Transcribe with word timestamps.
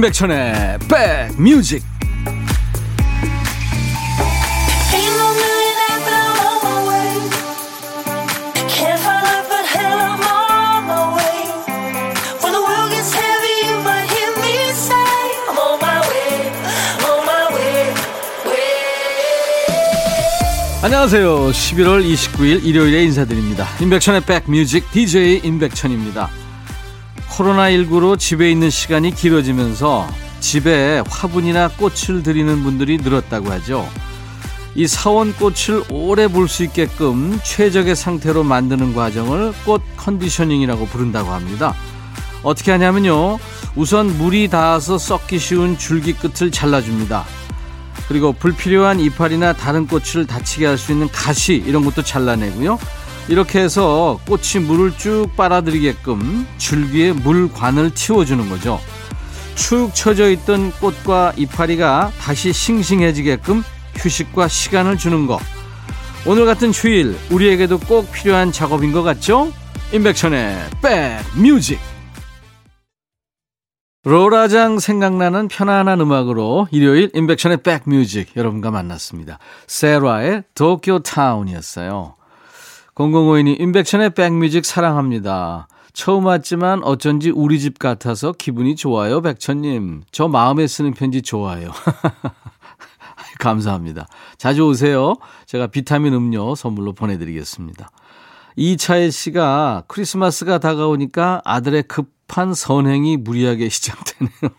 임백천의 0.00 0.78
백뮤직 0.88 1.82
안녕하세요. 20.82 21.50
11월 21.50 22.02
29일 22.02 22.64
일요일에 22.64 23.02
인사드립니다. 23.02 23.66
임백천의 23.82 24.22
백뮤직 24.22 24.90
DJ 24.92 25.42
임백천입니다. 25.44 26.39
코로나19로 27.40 28.18
집에 28.18 28.50
있는 28.50 28.68
시간이 28.70 29.14
길어지면서 29.14 30.06
집에 30.40 31.02
화분이나 31.08 31.68
꽃을 31.70 32.22
들이는 32.22 32.62
분들이 32.62 32.98
늘었다고 32.98 33.50
하죠. 33.50 33.88
이 34.74 34.86
사원 34.86 35.32
꽃을 35.34 35.84
오래 35.90 36.28
볼 36.28 36.48
수 36.48 36.62
있게끔 36.64 37.38
최적의 37.42 37.96
상태로 37.96 38.44
만드는 38.44 38.94
과정을 38.94 39.52
꽃 39.64 39.82
컨디셔닝이라고 39.96 40.86
부른다고 40.86 41.30
합니다. 41.30 41.74
어떻게 42.42 42.70
하냐면요. 42.72 43.38
우선 43.74 44.16
물이 44.18 44.48
닿아서 44.48 44.98
썩기 44.98 45.38
쉬운 45.38 45.76
줄기 45.78 46.12
끝을 46.12 46.50
잘라줍니다. 46.50 47.24
그리고 48.08 48.32
불필요한 48.32 49.00
이파리나 49.00 49.52
다른 49.54 49.86
꽃을 49.86 50.26
다치게 50.26 50.66
할 50.66 50.78
수 50.78 50.92
있는 50.92 51.08
가시 51.08 51.54
이런 51.54 51.84
것도 51.84 52.02
잘라내고요. 52.02 52.78
이렇게 53.30 53.60
해서 53.60 54.18
꽃이 54.26 54.64
물을 54.66 54.90
쭉 54.98 55.28
빨아들이게끔 55.36 56.48
줄기에 56.58 57.12
물관을 57.12 57.92
틔워주는 57.94 58.48
거죠. 58.48 58.80
축 59.54 59.94
처져 59.94 60.30
있던 60.30 60.72
꽃과 60.72 61.34
이파리가 61.36 62.10
다시 62.18 62.52
싱싱해지게끔 62.52 63.62
휴식과 63.94 64.48
시간을 64.48 64.98
주는 64.98 65.28
것. 65.28 65.38
오늘 66.26 66.44
같은 66.44 66.72
휴일 66.72 67.16
우리에게도 67.30 67.78
꼭 67.78 68.10
필요한 68.10 68.50
작업인 68.50 68.90
것 68.90 69.04
같죠? 69.04 69.52
임백천의 69.92 70.56
백뮤직 70.82 71.78
로라장 74.02 74.80
생각나는 74.80 75.46
편안한 75.46 76.00
음악으로 76.00 76.66
일요일 76.72 77.10
인백션의 77.14 77.58
백뮤직 77.62 78.34
여러분과 78.34 78.72
만났습니다. 78.72 79.38
세라의 79.68 80.42
도쿄 80.56 80.98
타운이었어요. 80.98 82.16
0052님 82.94 83.60
인백션의 83.60 84.10
백뮤직 84.10 84.64
사랑합니다. 84.64 85.68
처음 85.92 86.26
왔지만 86.26 86.82
어쩐지 86.84 87.30
우리 87.30 87.58
집 87.58 87.78
같아서 87.78 88.32
기분이 88.32 88.76
좋아요, 88.76 89.20
백천님. 89.20 90.02
저 90.12 90.28
마음에 90.28 90.66
쓰는 90.66 90.94
편지 90.94 91.22
좋아요. 91.22 91.70
감사합니다. 93.40 94.06
자주 94.38 94.64
오세요. 94.64 95.16
제가 95.46 95.68
비타민 95.68 96.14
음료 96.14 96.54
선물로 96.54 96.92
보내드리겠습니다. 96.92 97.90
이차혜 98.56 99.10
씨가 99.10 99.84
크리스마스가 99.88 100.58
다가오니까 100.58 101.40
아들의 101.44 101.84
급 101.84 102.20
급한 102.30 102.54
선행이 102.54 103.16
무리하게 103.18 103.68
시작되네요. 103.68 104.50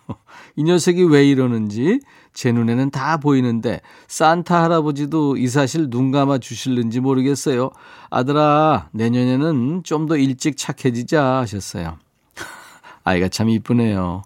이 0.57 0.63
녀석이 0.63 1.05
왜 1.05 1.25
이러는지 1.25 2.01
제 2.33 2.51
눈에는 2.51 2.91
다 2.91 3.17
보이는데 3.17 3.81
산타 4.07 4.63
할아버지도 4.63 5.38
이 5.38 5.47
사실 5.47 5.89
눈 5.89 6.11
감아 6.11 6.38
주실는지 6.38 7.00
모르겠어요. 7.00 7.72
아들아 8.09 8.89
내년에는 8.91 9.83
좀 9.83 10.07
더 10.07 10.17
일찍 10.17 10.57
착해지자 10.57 11.23
하셨어요. 11.39 11.97
아이가 13.03 13.28
참 13.28 13.50
이쁘네요. 13.50 14.23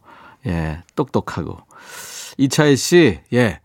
예, 0.47 0.83
똑똑하고. 0.95 1.57
이차혜 2.37 2.75
씨, 2.75 3.19
예. 3.33 3.59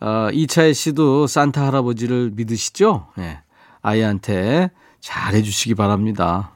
어, 0.00 0.28
이차혜 0.32 0.72
씨도 0.72 1.26
산타 1.26 1.66
할아버지를 1.66 2.32
믿으시죠? 2.34 3.08
예. 3.18 3.40
아이한테 3.82 4.70
잘 5.00 5.34
해주시기 5.34 5.74
바랍니다. 5.74 6.52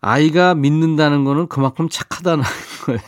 아이가 0.00 0.54
믿는다는 0.54 1.24
거는 1.24 1.48
그만큼 1.48 1.88
착하다는 1.88 2.44
거예요. 2.86 3.00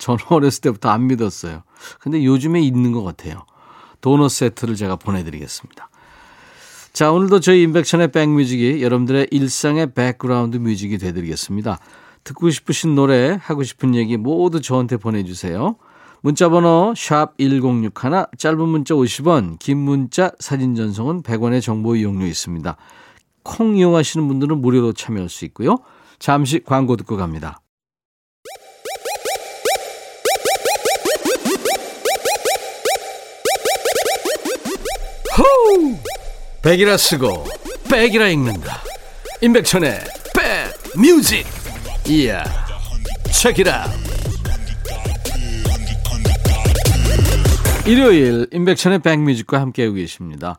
저는 0.00 0.18
어렸을 0.28 0.62
때부터 0.62 0.88
안 0.88 1.06
믿었어요. 1.06 1.62
근데 2.00 2.24
요즘에 2.24 2.60
있는 2.60 2.90
것 2.90 3.04
같아요. 3.04 3.44
도넛 4.00 4.30
세트를 4.30 4.74
제가 4.74 4.96
보내드리겠습니다. 4.96 5.88
자, 6.92 7.12
오늘도 7.12 7.38
저희 7.38 7.62
인백션의 7.62 8.10
백뮤직이 8.10 8.82
여러분들의 8.82 9.28
일상의 9.30 9.92
백그라운드 9.92 10.56
뮤직이 10.56 10.98
되드리겠습니다. 10.98 11.78
듣고 12.24 12.50
싶으신 12.50 12.96
노래, 12.96 13.38
하고 13.40 13.62
싶은 13.62 13.94
얘기 13.94 14.16
모두 14.16 14.60
저한테 14.60 14.96
보내주세요. 14.96 15.76
문자번호 16.22 16.92
샵 16.96 17.38
1061, 17.38 18.26
짧은 18.36 18.68
문자 18.68 18.94
50원, 18.94 19.58
긴 19.58 19.78
문자 19.78 20.32
사진 20.38 20.74
전송은 20.74 21.22
100원의 21.22 21.62
정보 21.62 21.94
이용료 21.96 22.26
있습니다. 22.26 22.76
콩 23.42 23.76
이용하시는 23.76 24.26
분들은 24.26 24.60
무료로 24.60 24.92
참여할 24.92 25.28
수 25.28 25.44
있고요. 25.46 25.78
잠시 26.18 26.60
광고 26.62 26.96
듣고 26.96 27.16
갑니다. 27.16 27.60
호우! 35.36 35.96
백이라 36.62 36.96
쓰고 36.96 37.44
백이라 37.90 38.28
읽는다. 38.28 38.80
임백천의 39.40 40.00
백 40.34 41.00
뮤직. 41.00 41.46
이야. 42.06 42.44
책이라. 43.32 43.86
일요일 47.86 48.46
임백천의 48.52 49.00
백뮤직과 49.00 49.60
함께하고 49.60 49.94
계십니다. 49.94 50.58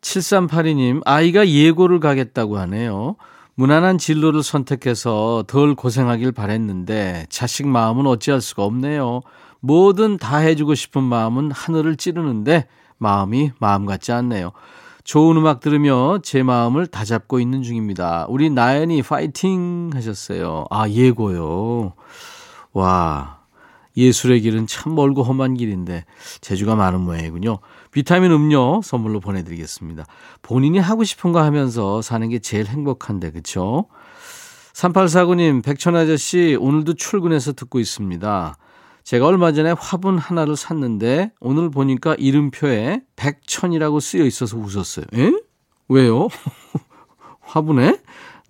7382님, 0.00 1.02
아이가 1.04 1.46
예고를 1.48 2.00
가겠다고 2.00 2.58
하네요. 2.58 3.16
무난한 3.54 3.98
진로를 3.98 4.42
선택해서 4.42 5.44
덜 5.46 5.74
고생하길 5.74 6.32
바랬는데 6.32 7.26
자식 7.28 7.66
마음은 7.66 8.06
어찌할 8.06 8.40
수가 8.40 8.64
없네요. 8.64 9.20
뭐든 9.60 10.18
다 10.18 10.38
해주고 10.38 10.74
싶은 10.74 11.02
마음은 11.02 11.50
하늘을 11.50 11.96
찌르는데 11.96 12.66
마음이 12.98 13.52
마음 13.58 13.86
같지 13.86 14.12
않네요. 14.12 14.52
좋은 15.04 15.36
음악 15.38 15.60
들으며 15.60 16.18
제 16.22 16.42
마음을 16.42 16.86
다잡고 16.86 17.40
있는 17.40 17.62
중입니다. 17.62 18.26
우리 18.28 18.50
나연이 18.50 19.02
파이팅 19.02 19.90
하셨어요. 19.94 20.66
아, 20.70 20.86
예고요. 20.88 21.94
와, 22.74 23.38
예술의 23.96 24.42
길은 24.42 24.66
참 24.66 24.94
멀고 24.94 25.22
험한 25.22 25.54
길인데 25.54 26.04
재주가 26.40 26.76
많은 26.76 27.00
모양이군요. 27.00 27.58
비타민 27.90 28.32
음료 28.32 28.80
선물로 28.82 29.20
보내드리겠습니다. 29.20 30.04
본인이 30.42 30.78
하고 30.78 31.04
싶은 31.04 31.32
거 31.32 31.42
하면서 31.42 32.02
사는 32.02 32.28
게 32.28 32.38
제일 32.38 32.66
행복한데, 32.66 33.30
그쵸? 33.32 33.86
3849님, 34.74 35.64
백천 35.64 35.96
아저씨, 35.96 36.56
오늘도 36.60 36.94
출근해서 36.94 37.54
듣고 37.54 37.80
있습니다. 37.80 38.56
제가 39.08 39.26
얼마 39.26 39.52
전에 39.52 39.70
화분 39.70 40.18
하나를 40.18 40.54
샀는데, 40.54 41.32
오늘 41.40 41.70
보니까 41.70 42.14
이름표에 42.18 43.00
백천이라고 43.16 44.00
쓰여 44.00 44.26
있어서 44.26 44.58
웃었어요. 44.58 45.06
에? 45.14 45.32
왜요? 45.88 46.28
화분에? 47.40 47.98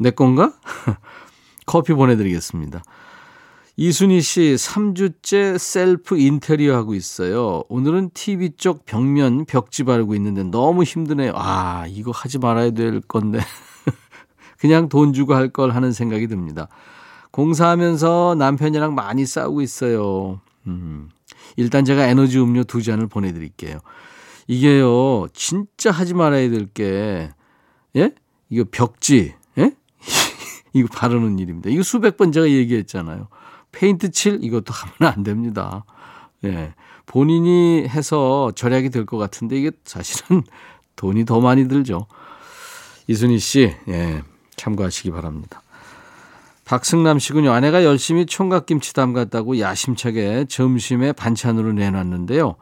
내 0.01 0.11
건가? 0.11 0.53
커피 1.65 1.93
보내드리겠습니다. 1.93 2.83
이순희 3.77 4.21
씨, 4.21 4.57
3주째 4.59 5.59
셀프 5.59 6.19
인테리어 6.19 6.75
하고 6.75 6.97
있어요. 6.97 7.63
오늘은 7.69 8.11
TV 8.13 8.57
쪽 8.57 8.85
벽면 8.85 9.45
벽지 9.45 9.85
바르고 9.85 10.17
있는데 10.17 10.43
너무 10.43 10.83
힘드네요. 10.83 11.35
아, 11.37 11.85
이거 11.87 12.11
하지 12.11 12.39
말아야 12.39 12.73
될 12.73 13.01
건데. 13.01 13.39
그냥 14.59 14.89
돈 14.89 15.13
주고 15.13 15.35
할 15.37 15.51
걸 15.51 15.71
하는 15.71 15.93
생각이 15.93 16.27
듭니다. 16.27 16.67
공사하면서 17.31 18.35
남편이랑 18.37 18.97
많이 18.97 19.25
싸우고 19.25 19.61
있어요. 19.61 20.41
음, 20.69 21.09
일단 21.57 21.85
제가 21.85 22.05
에너지 22.07 22.39
음료 22.39 22.63
두 22.65 22.83
잔을 22.83 23.07
보내드릴게요. 23.07 23.81
이게요, 24.47 25.29
진짜 25.33 25.91
하지 25.91 26.15
말아야 26.15 26.49
될 26.51 26.67
게, 26.67 27.31
예? 27.97 28.15
이거 28.51 28.65
벽지, 28.71 29.35
예? 29.59 29.73
이거 30.73 30.89
바르는 30.93 31.39
일입니다. 31.39 31.71
이거 31.71 31.83
수백 31.83 32.17
번 32.17 32.33
제가 32.33 32.49
얘기했잖아요. 32.49 33.29
페인트 33.73 34.11
칠 34.11 34.39
이것도 34.43 34.73
하면 34.73 35.13
안 35.13 35.23
됩니다. 35.23 35.85
예. 36.45 36.75
본인이 37.07 37.87
해서 37.89 38.53
절약이 38.55 38.91
될 38.91 39.05
것 39.07 39.17
같은데 39.19 39.57
이게 39.59 39.71
사실은 39.85 40.43
돈이 40.97 41.25
더 41.25 41.41
많이 41.41 41.67
들죠. 41.69 42.07
이순희 43.07 43.39
씨, 43.39 43.75
예. 43.89 44.23
참고하시기 44.57 45.11
바랍니다. 45.11 45.63
박승남 46.69 47.19
씨군요. 47.19 47.51
아내가 47.51 47.83
열심히 47.83 48.27
총각김치 48.27 48.93
담갔다고 48.93 49.59
야심차게 49.59 50.45
점심에 50.51 51.13
반찬으로 51.13 51.73
내놨는데요. 51.73 52.57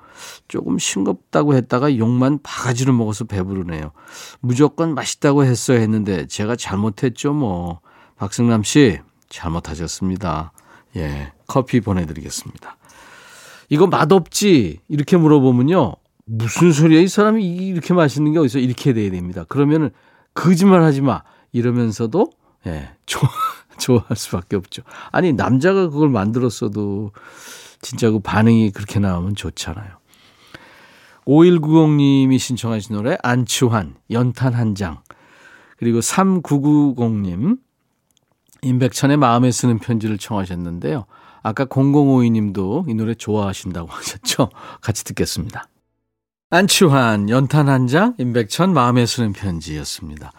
조금 0.47 0.79
싱겁다고 0.79 1.57
했다가 1.57 1.99
욕만 1.99 2.39
바가지로 2.41 2.93
먹어서 2.93 3.25
배부르네요. 3.25 3.91
무조건 4.39 4.95
맛있다고 4.95 5.45
했어야 5.45 5.81
했는데 5.81 6.29
제가 6.29 6.55
잘못했죠 6.55 7.33
뭐. 7.33 7.81
박승남 8.17 8.63
씨 8.63 9.01
잘못하셨습니다. 9.29 10.53
예, 10.95 11.33
커피 11.49 11.81
보내드리겠습니다. 11.81 12.77
이거 13.71 13.89
맛없지? 13.89 14.79
이렇게 14.87 15.17
물어보면요. 15.17 15.97
무슨 16.27 16.71
소리야? 16.71 17.01
이 17.01 17.09
사람이 17.09 17.45
이렇게 17.45 17.93
맛있는 17.93 18.33
게 18.35 18.39
어디서 18.39 18.61
이렇게 18.61 18.93
돼야 18.93 19.11
됩니다. 19.11 19.45
그러면은 19.49 19.91
거짓말 20.33 20.83
하지 20.83 21.01
마. 21.01 21.25
이러면서도, 21.51 22.31
예, 22.69 22.91
좋아, 23.05 23.29
좋아할 23.81 24.17
수밖에 24.17 24.57
없죠. 24.57 24.83
아니, 25.13 25.33
남자가 25.33 25.89
그걸 25.89 26.09
만들었어도 26.09 27.13
진짜 27.81 28.11
그 28.11 28.19
반응이 28.19 28.71
그렇게 28.73 28.99
나오면 28.99 29.35
좋잖아요. 29.35 29.99
5190님이 31.27 32.39
신청하신 32.39 32.97
노래, 32.97 33.17
안치환, 33.23 33.97
연탄 34.11 34.55
한 34.55 34.75
장. 34.75 35.03
그리고 35.77 36.01
3990님, 36.01 37.59
임백천의 38.63 39.17
마음에 39.17 39.51
쓰는 39.51 39.79
편지를 39.79 40.19
청하셨는데요. 40.19 41.07
아까 41.43 41.65
0052님도 41.67 42.89
이 42.89 42.95
노래 42.95 43.15
좋아하신다고 43.15 43.89
하셨죠? 43.91 44.51
같이 44.81 45.05
듣겠습니다. 45.05 45.69
안치환, 46.51 47.29
연탄 47.29 47.69
한 47.69 47.87
장, 47.87 48.15
임백천 48.19 48.73
마음에 48.73 49.05
쓰는 49.05 49.33
편지였습니다. 49.33 50.33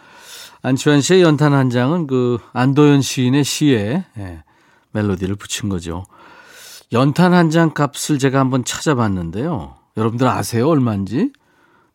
안치환 0.62 1.01
씨의 1.01 1.21
연탄 1.21 1.54
한 1.54 1.69
장은 1.69 2.07
그 2.07 2.39
안도현 2.54 3.01
시인의 3.01 3.44
시에 3.44 4.06
예, 4.18 4.44
멜로디를 4.92 5.36
붙인 5.36 5.69
거죠. 5.69 6.06
연탄 6.94 7.33
한 7.33 7.50
장 7.50 7.74
값을 7.74 8.18
제가 8.19 8.39
한번 8.39 8.63
찾아봤는데요. 8.63 9.75
여러분들 9.98 10.27
아세요? 10.27 10.68
얼마인지? 10.69 11.31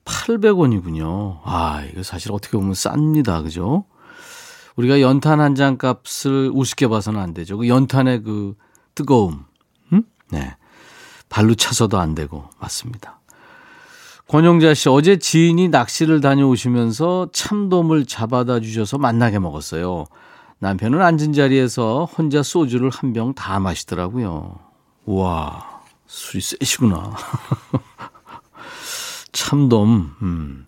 800원이군요. 0.04 1.40
아, 1.44 1.84
이거 1.90 2.02
사실 2.02 2.32
어떻게 2.32 2.56
보면 2.56 2.72
쌉니다. 2.72 3.42
그죠? 3.42 3.84
우리가 4.76 5.00
연탄 5.00 5.40
한 5.40 5.54
장 5.54 5.76
값을 5.78 6.50
우습게 6.52 6.88
봐서는 6.88 7.20
안 7.20 7.34
되죠. 7.34 7.58
그 7.58 7.68
연탄의 7.68 8.22
그 8.22 8.54
뜨거움. 8.94 9.44
음? 9.92 10.02
네. 10.30 10.56
발로 11.28 11.54
차서도 11.54 11.98
안 11.98 12.14
되고. 12.14 12.48
맞습니다. 12.58 13.20
권영자 14.28 14.74
씨, 14.74 14.88
어제 14.88 15.18
지인이 15.18 15.68
낚시를 15.68 16.20
다녀오시면서 16.20 17.28
참돔을 17.32 18.06
잡아다 18.06 18.60
주셔서 18.60 18.98
만나게 18.98 19.38
먹었어요. 19.38 20.06
남편은 20.58 21.02
앉은 21.02 21.32
자리에서 21.32 22.04
혼자 22.06 22.42
소주를 22.42 22.88
한 22.90 23.12
병 23.12 23.34
다 23.34 23.58
마시더라고요. 23.58 24.58
우와, 25.04 25.82
술이 26.06 26.40
세시구나. 26.40 27.14
참돔, 29.32 30.14
음. 30.22 30.66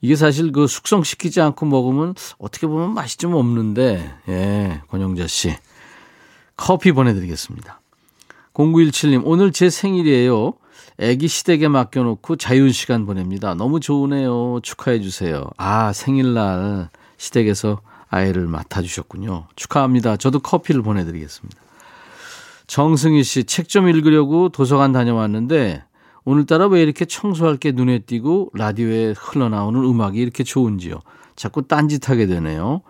이게 0.00 0.16
사실 0.16 0.52
그 0.52 0.66
숙성시키지 0.66 1.40
않고 1.40 1.66
먹으면 1.66 2.14
어떻게 2.38 2.66
보면 2.66 2.92
맛이 2.94 3.18
좀 3.18 3.34
없는데, 3.34 4.14
예, 4.28 4.82
권영자 4.88 5.26
씨. 5.26 5.54
커피 6.56 6.92
보내드리겠습니다. 6.92 7.80
0917님, 8.54 9.22
오늘 9.24 9.52
제 9.52 9.68
생일이에요. 9.70 10.54
애기 10.98 11.28
시댁에 11.28 11.68
맡겨놓고 11.68 12.36
자유 12.36 12.70
시간 12.72 13.04
보냅니다. 13.06 13.54
너무 13.54 13.80
좋으네요. 13.80 14.60
축하해 14.62 15.00
주세요. 15.00 15.44
아, 15.58 15.92
생일날 15.92 16.88
시댁에서 17.18 17.80
아이를 18.08 18.46
맡아주셨군요. 18.46 19.46
축하합니다. 19.56 20.16
저도 20.16 20.38
커피를 20.38 20.82
보내드리겠습니다. 20.82 21.60
정승희 22.66 23.22
씨, 23.24 23.44
책 23.44 23.68
좀 23.68 23.88
읽으려고 23.88 24.48
도서관 24.48 24.92
다녀왔는데, 24.92 25.84
오늘따라 26.24 26.66
왜 26.66 26.82
이렇게 26.82 27.04
청소할 27.04 27.56
게 27.56 27.70
눈에 27.72 28.00
띄고 28.00 28.50
라디오에 28.54 29.14
흘러나오는 29.16 29.80
음악이 29.84 30.18
이렇게 30.18 30.42
좋은지요. 30.42 31.00
자꾸 31.36 31.62
딴짓하게 31.68 32.26
되네요. 32.26 32.80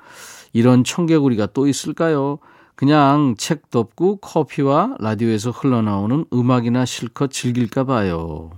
이런 0.55 0.85
청개구리가 0.85 1.49
또 1.53 1.67
있을까요? 1.67 2.39
그냥 2.77 3.35
책 3.39 3.71
덮고 3.71 4.17
커피와 4.17 4.97
라디오에서 5.01 5.51
흘러나오는 5.51 6.27
음악이나 6.33 6.85
실컷 6.85 7.33
즐길까 7.33 7.85
봐요. 7.85 8.51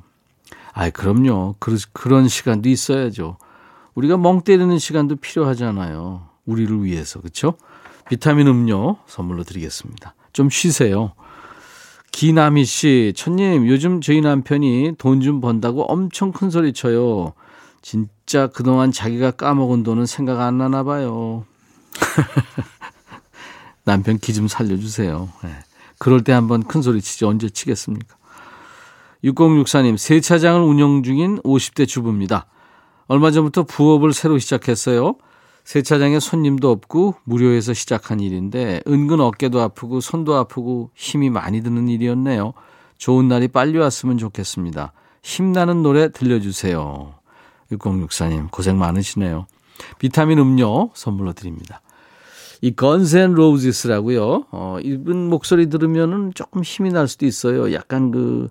아이, 0.73 0.91
그럼요. 0.91 1.55
그, 1.61 1.76
그런 1.93 2.29
시간도 2.29 2.69
있어야죠. 2.69 3.38
우리가 3.94 4.17
멍 4.17 4.43
때리는 4.43 4.76
시간도 4.79 5.17
필요하잖아요. 5.17 6.26
우리를 6.47 6.85
위해서. 6.85 7.20
그렇죠? 7.20 7.55
비타민 8.09 8.49
음료 8.49 8.97
선물로 9.06 9.44
드리겠습니다. 9.44 10.15
좀 10.32 10.50
쉬세요. 10.50 11.12
기남희 12.11 12.64
씨, 12.64 13.12
천님, 13.14 13.69
요즘 13.69 14.00
저희 14.00 14.21
남편이 14.21 14.94
돈 14.99 15.21
좀 15.21 15.41
번다고 15.41 15.85
엄청 15.85 16.32
큰 16.32 16.50
소리 16.50 16.73
쳐요. 16.73 17.35
진짜 17.82 18.49
그동안 18.49 18.91
자기가 18.91 19.32
까먹은 19.32 19.85
돈은 19.85 20.06
생각 20.06 20.41
안 20.41 20.59
나나 20.59 20.82
봐요. 20.82 21.44
남편 23.88 24.19
기 24.19 24.35
좀 24.35 24.49
살려주세요. 24.49 25.29
네. 25.43 25.50
그럴 25.99 26.23
때 26.23 26.32
한번 26.32 26.62
큰 26.62 26.82
소리 26.82 27.00
치지 27.00 27.25
언제 27.25 27.49
치겠습니까? 27.49 28.17
6064님, 29.25 29.96
세차장을 29.96 30.61
운영 30.61 31.02
중인 31.02 31.40
50대 31.43 31.88
주부입니다. 31.88 32.46
얼마 33.08 33.31
전부터 33.31 33.64
부업을 33.64 34.12
새로 34.12 34.38
시작했어요. 34.38 35.17
세차장에 35.64 36.20
손님도 36.20 36.70
없고 36.70 37.17
무료에서 37.25 37.73
시작한 37.75 38.20
일인데 38.20 38.82
은근 38.87 39.20
어깨도 39.20 39.61
아프고 39.61 40.00
손도 40.00 40.35
아프고 40.37 40.90
힘이 40.94 41.31
많이 41.31 41.62
드는 41.62 41.88
일이었네요. 41.88 42.52
좋은 42.99 43.26
날이 43.29 43.49
빨리 43.49 43.79
왔으면 43.79 44.19
좋겠습니다. 44.19 44.93
힘나는 45.23 45.82
노래 45.82 46.11
들려주세요. 46.11 47.14
6064님 47.73 48.50
고생 48.50 48.79
많으시네요. 48.79 49.46
비타민 49.99 50.38
음료 50.38 50.90
선물로 50.94 51.32
드립니다. 51.32 51.81
이 52.60 52.75
Guns 52.75 53.13
N' 53.13 53.32
Roses라고요. 53.32 54.46
어, 54.50 54.78
이분 54.82 55.28
목소리 55.28 55.69
들으면은 55.69 56.32
조금 56.34 56.62
힘이 56.62 56.90
날 56.90 57.08
수도 57.08 57.26
있어요. 57.26 57.72
약간 57.72 58.10
그 58.10 58.49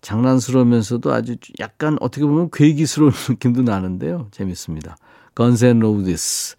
장난스러우면서도 0.00 1.12
아주 1.12 1.36
약간 1.58 1.96
어떻게 2.00 2.24
보면 2.24 2.50
괴기스러운 2.52 3.12
느낌도 3.28 3.62
나는데요. 3.62 4.28
재밌습니다. 4.30 4.96
Guns 5.34 5.65
N' 5.65 5.80
Roses. 5.80 6.56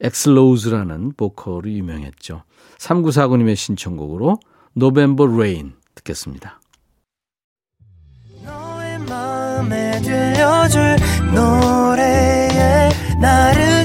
액슬 0.00 0.44
로즈라는 0.44 1.12
보컬이 1.16 1.76
유명했죠. 1.78 2.42
3949님의 2.78 3.56
신청곡으로 3.56 4.38
November 4.74 5.26
Rain 5.26 5.72
듣겠습니다. 5.96 6.60
너의 8.44 8.98
마음에 9.00 10.00
들려줄 10.00 10.96
노래에 11.34 12.90
나를 13.20 13.84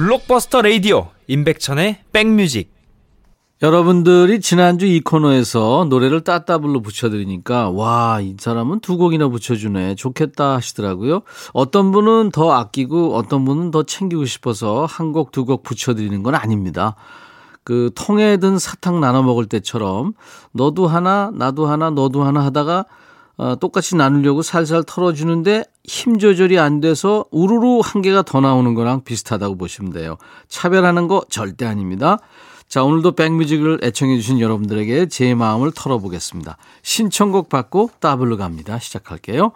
블록버스터 0.00 0.62
레이디오 0.62 1.08
임백천의 1.26 2.04
백뮤직 2.10 2.72
여러분들이 3.60 4.40
지난주 4.40 4.86
이 4.86 5.00
코너에서 5.00 5.88
노래를 5.90 6.22
따따블로 6.22 6.80
붙여드리니까 6.80 7.68
와, 7.68 8.18
이 8.22 8.34
사람은 8.38 8.80
두 8.80 8.96
곡이나 8.96 9.28
붙여주네. 9.28 9.96
좋겠다 9.96 10.54
하시더라고요. 10.54 11.20
어떤 11.52 11.92
분은 11.92 12.30
더 12.30 12.50
아끼고 12.50 13.14
어떤 13.14 13.44
분은 13.44 13.72
더 13.72 13.82
챙기고 13.82 14.24
싶어서 14.24 14.86
한 14.86 15.12
곡, 15.12 15.32
두곡 15.32 15.64
붙여드리는 15.64 16.22
건 16.22 16.34
아닙니다. 16.34 16.96
그 17.62 17.90
통에 17.94 18.38
든 18.38 18.58
사탕 18.58 19.00
나눠 19.00 19.22
먹을 19.22 19.44
때처럼 19.44 20.14
너도 20.52 20.86
하나, 20.86 21.30
나도 21.34 21.66
하나, 21.66 21.90
너도 21.90 22.22
하나 22.22 22.42
하다가 22.46 22.86
어, 23.40 23.56
똑같이 23.56 23.96
나누려고 23.96 24.42
살살 24.42 24.84
털어주는데 24.86 25.64
힘 25.84 26.18
조절이 26.18 26.58
안 26.58 26.82
돼서 26.82 27.24
우르르 27.30 27.80
한 27.82 28.02
개가 28.02 28.20
더 28.20 28.42
나오는 28.42 28.74
거랑 28.74 29.02
비슷하다고 29.02 29.56
보시면 29.56 29.94
돼요. 29.94 30.18
차별하는 30.48 31.08
거 31.08 31.22
절대 31.30 31.64
아닙니다. 31.64 32.18
자, 32.68 32.84
오늘도 32.84 33.12
백뮤직을 33.12 33.80
애청해주신 33.82 34.40
여러분들에게 34.40 35.06
제 35.06 35.34
마음을 35.34 35.72
털어보겠습니다. 35.74 36.58
신청곡 36.82 37.48
받고 37.48 37.92
따블로 37.98 38.36
갑니다. 38.36 38.78
시작할게요. 38.78 39.52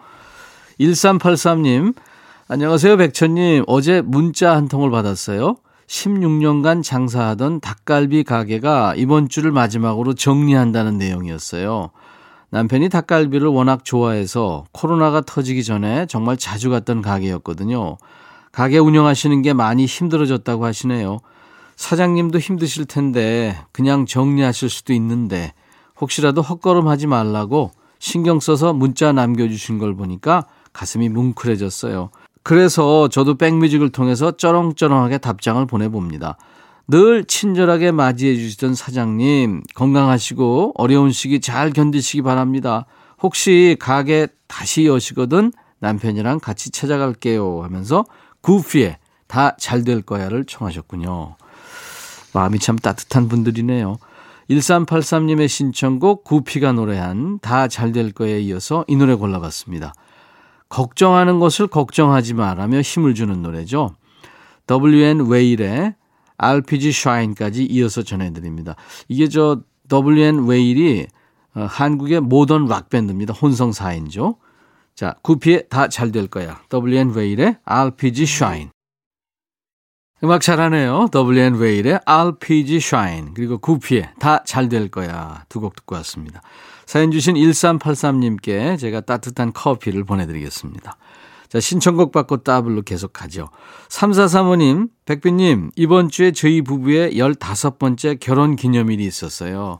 1383님, 0.80 1.94
안녕하세요, 2.48 2.96
백천님. 2.96 3.64
어제 3.66 4.00
문자 4.00 4.56
한 4.56 4.66
통을 4.66 4.90
받았어요. 4.90 5.56
16년간 5.88 6.82
장사하던 6.82 7.60
닭갈비 7.60 8.24
가게가 8.24 8.94
이번 8.96 9.28
주를 9.28 9.52
마지막으로 9.52 10.14
정리한다는 10.14 10.96
내용이었어요. 10.96 11.90
남편이 12.54 12.88
닭갈비를 12.88 13.48
워낙 13.48 13.84
좋아해서 13.84 14.64
코로나가 14.70 15.20
터지기 15.20 15.64
전에 15.64 16.06
정말 16.06 16.36
자주 16.36 16.70
갔던 16.70 17.02
가게였거든요. 17.02 17.96
가게 18.52 18.78
운영하시는 18.78 19.42
게 19.42 19.52
많이 19.52 19.86
힘들어졌다고 19.86 20.64
하시네요. 20.64 21.18
사장님도 21.74 22.38
힘드실 22.38 22.84
텐데 22.84 23.56
그냥 23.72 24.06
정리하실 24.06 24.70
수도 24.70 24.92
있는데 24.92 25.52
혹시라도 26.00 26.42
헛걸음하지 26.42 27.08
말라고 27.08 27.72
신경 27.98 28.38
써서 28.38 28.72
문자 28.72 29.10
남겨주신 29.10 29.80
걸 29.80 29.96
보니까 29.96 30.46
가슴이 30.72 31.08
뭉클해졌어요. 31.08 32.10
그래서 32.44 33.08
저도 33.08 33.34
백뮤직을 33.34 33.90
통해서 33.90 34.30
쩌렁쩌렁하게 34.30 35.18
답장을 35.18 35.66
보내봅니다. 35.66 36.36
늘 36.86 37.24
친절하게 37.24 37.92
맞이해 37.92 38.34
주시던 38.34 38.74
사장님 38.74 39.62
건강하시고 39.74 40.74
어려운 40.76 41.12
시기 41.12 41.40
잘 41.40 41.70
견디시기 41.70 42.22
바랍니다. 42.22 42.84
혹시 43.22 43.76
가게 43.80 44.26
다시 44.48 44.86
여시거든 44.86 45.52
남편이랑 45.78 46.40
같이 46.40 46.70
찾아갈게요 46.70 47.62
하면서 47.62 48.04
구피에 48.42 48.98
다 49.26 49.56
잘 49.58 49.84
될 49.84 50.02
거야를 50.02 50.44
청하셨군요. 50.44 51.36
마음이 52.34 52.58
참 52.58 52.76
따뜻한 52.76 53.28
분들이네요. 53.28 53.96
1383님의 54.50 55.48
신청곡 55.48 56.24
구피가 56.24 56.72
노래한 56.72 57.38
다 57.40 57.66
잘 57.66 57.92
될 57.92 58.12
거에 58.12 58.40
이어서 58.40 58.84
이 58.88 58.96
노래 58.96 59.14
골라봤습니다. 59.14 59.94
걱정하는 60.68 61.38
것을 61.40 61.66
걱정하지 61.66 62.34
마라며 62.34 62.80
힘을 62.82 63.14
주는 63.14 63.40
노래죠. 63.40 63.94
WN 64.70 65.26
웨일의 65.28 65.94
RPG 66.38 66.88
Shine까지 66.88 67.64
이어서 67.64 68.02
전해드립니다. 68.02 68.76
이게 69.08 69.28
저 69.28 69.62
WN 69.92 70.46
웨일이 70.46 71.06
어, 71.54 71.66
한국의 71.68 72.20
모던 72.20 72.66
락밴드입니다. 72.66 73.32
혼성 73.34 73.70
4인조. 73.70 74.36
자, 74.94 75.14
구피에 75.22 75.62
다 75.68 75.88
잘 75.88 76.10
될 76.12 76.26
거야. 76.28 76.60
WN 76.72 77.10
웨일의 77.14 77.58
RPG 77.64 78.22
Shine. 78.24 78.70
음악 80.22 80.40
잘하네요. 80.40 81.08
WN 81.14 81.54
웨일의 81.56 82.00
RPG 82.06 82.76
Shine. 82.76 83.32
그리고 83.34 83.58
구피에 83.58 84.10
다 84.18 84.42
잘 84.44 84.68
될 84.68 84.88
거야. 84.88 85.44
두 85.48 85.60
곡 85.60 85.76
듣고 85.76 85.94
왔습니다. 85.96 86.40
사연 86.86 87.10
주신 87.10 87.34
1383님께 87.34 88.78
제가 88.78 89.00
따뜻한 89.00 89.52
커피를 89.52 90.04
보내드리겠습니다. 90.04 90.96
자, 91.54 91.60
신청곡 91.60 92.10
받고 92.10 92.38
따블로 92.38 92.82
계속 92.82 93.12
가죠. 93.12 93.48
3435님, 93.88 94.88
백빈님, 95.04 95.70
이번 95.76 96.08
주에 96.08 96.32
저희 96.32 96.62
부부의 96.62 97.12
15번째 97.12 98.18
결혼 98.18 98.56
기념일이 98.56 99.04
있었어요. 99.04 99.78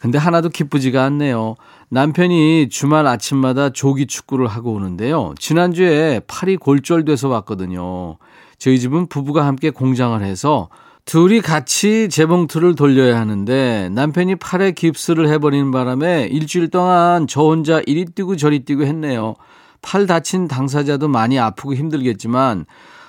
근데 0.00 0.18
하나도 0.18 0.48
기쁘지가 0.48 1.04
않네요. 1.04 1.54
남편이 1.90 2.70
주말 2.70 3.06
아침마다 3.06 3.70
조기 3.70 4.08
축구를 4.08 4.48
하고 4.48 4.72
오는데요. 4.72 5.32
지난주에 5.38 6.22
팔이 6.26 6.56
골절돼서 6.56 7.28
왔거든요. 7.28 8.18
저희 8.58 8.80
집은 8.80 9.06
부부가 9.06 9.46
함께 9.46 9.70
공장을 9.70 10.20
해서 10.24 10.70
둘이 11.04 11.40
같이 11.40 12.08
재봉틀을 12.08 12.74
돌려야 12.74 13.20
하는데 13.20 13.90
남편이 13.90 14.36
팔에 14.36 14.72
깁스를 14.72 15.28
해버리는 15.28 15.70
바람에 15.70 16.28
일주일 16.32 16.68
동안 16.68 17.28
저 17.28 17.42
혼자 17.42 17.80
이리 17.86 18.06
뛰고 18.06 18.34
저리 18.34 18.64
뛰고 18.64 18.84
했네요. 18.84 19.36
팔 19.82 20.06
다친 20.06 20.48
당사자도 20.48 21.08
많이 21.08 21.38
아프고 21.38 21.74
힘들겠지만 21.74 22.66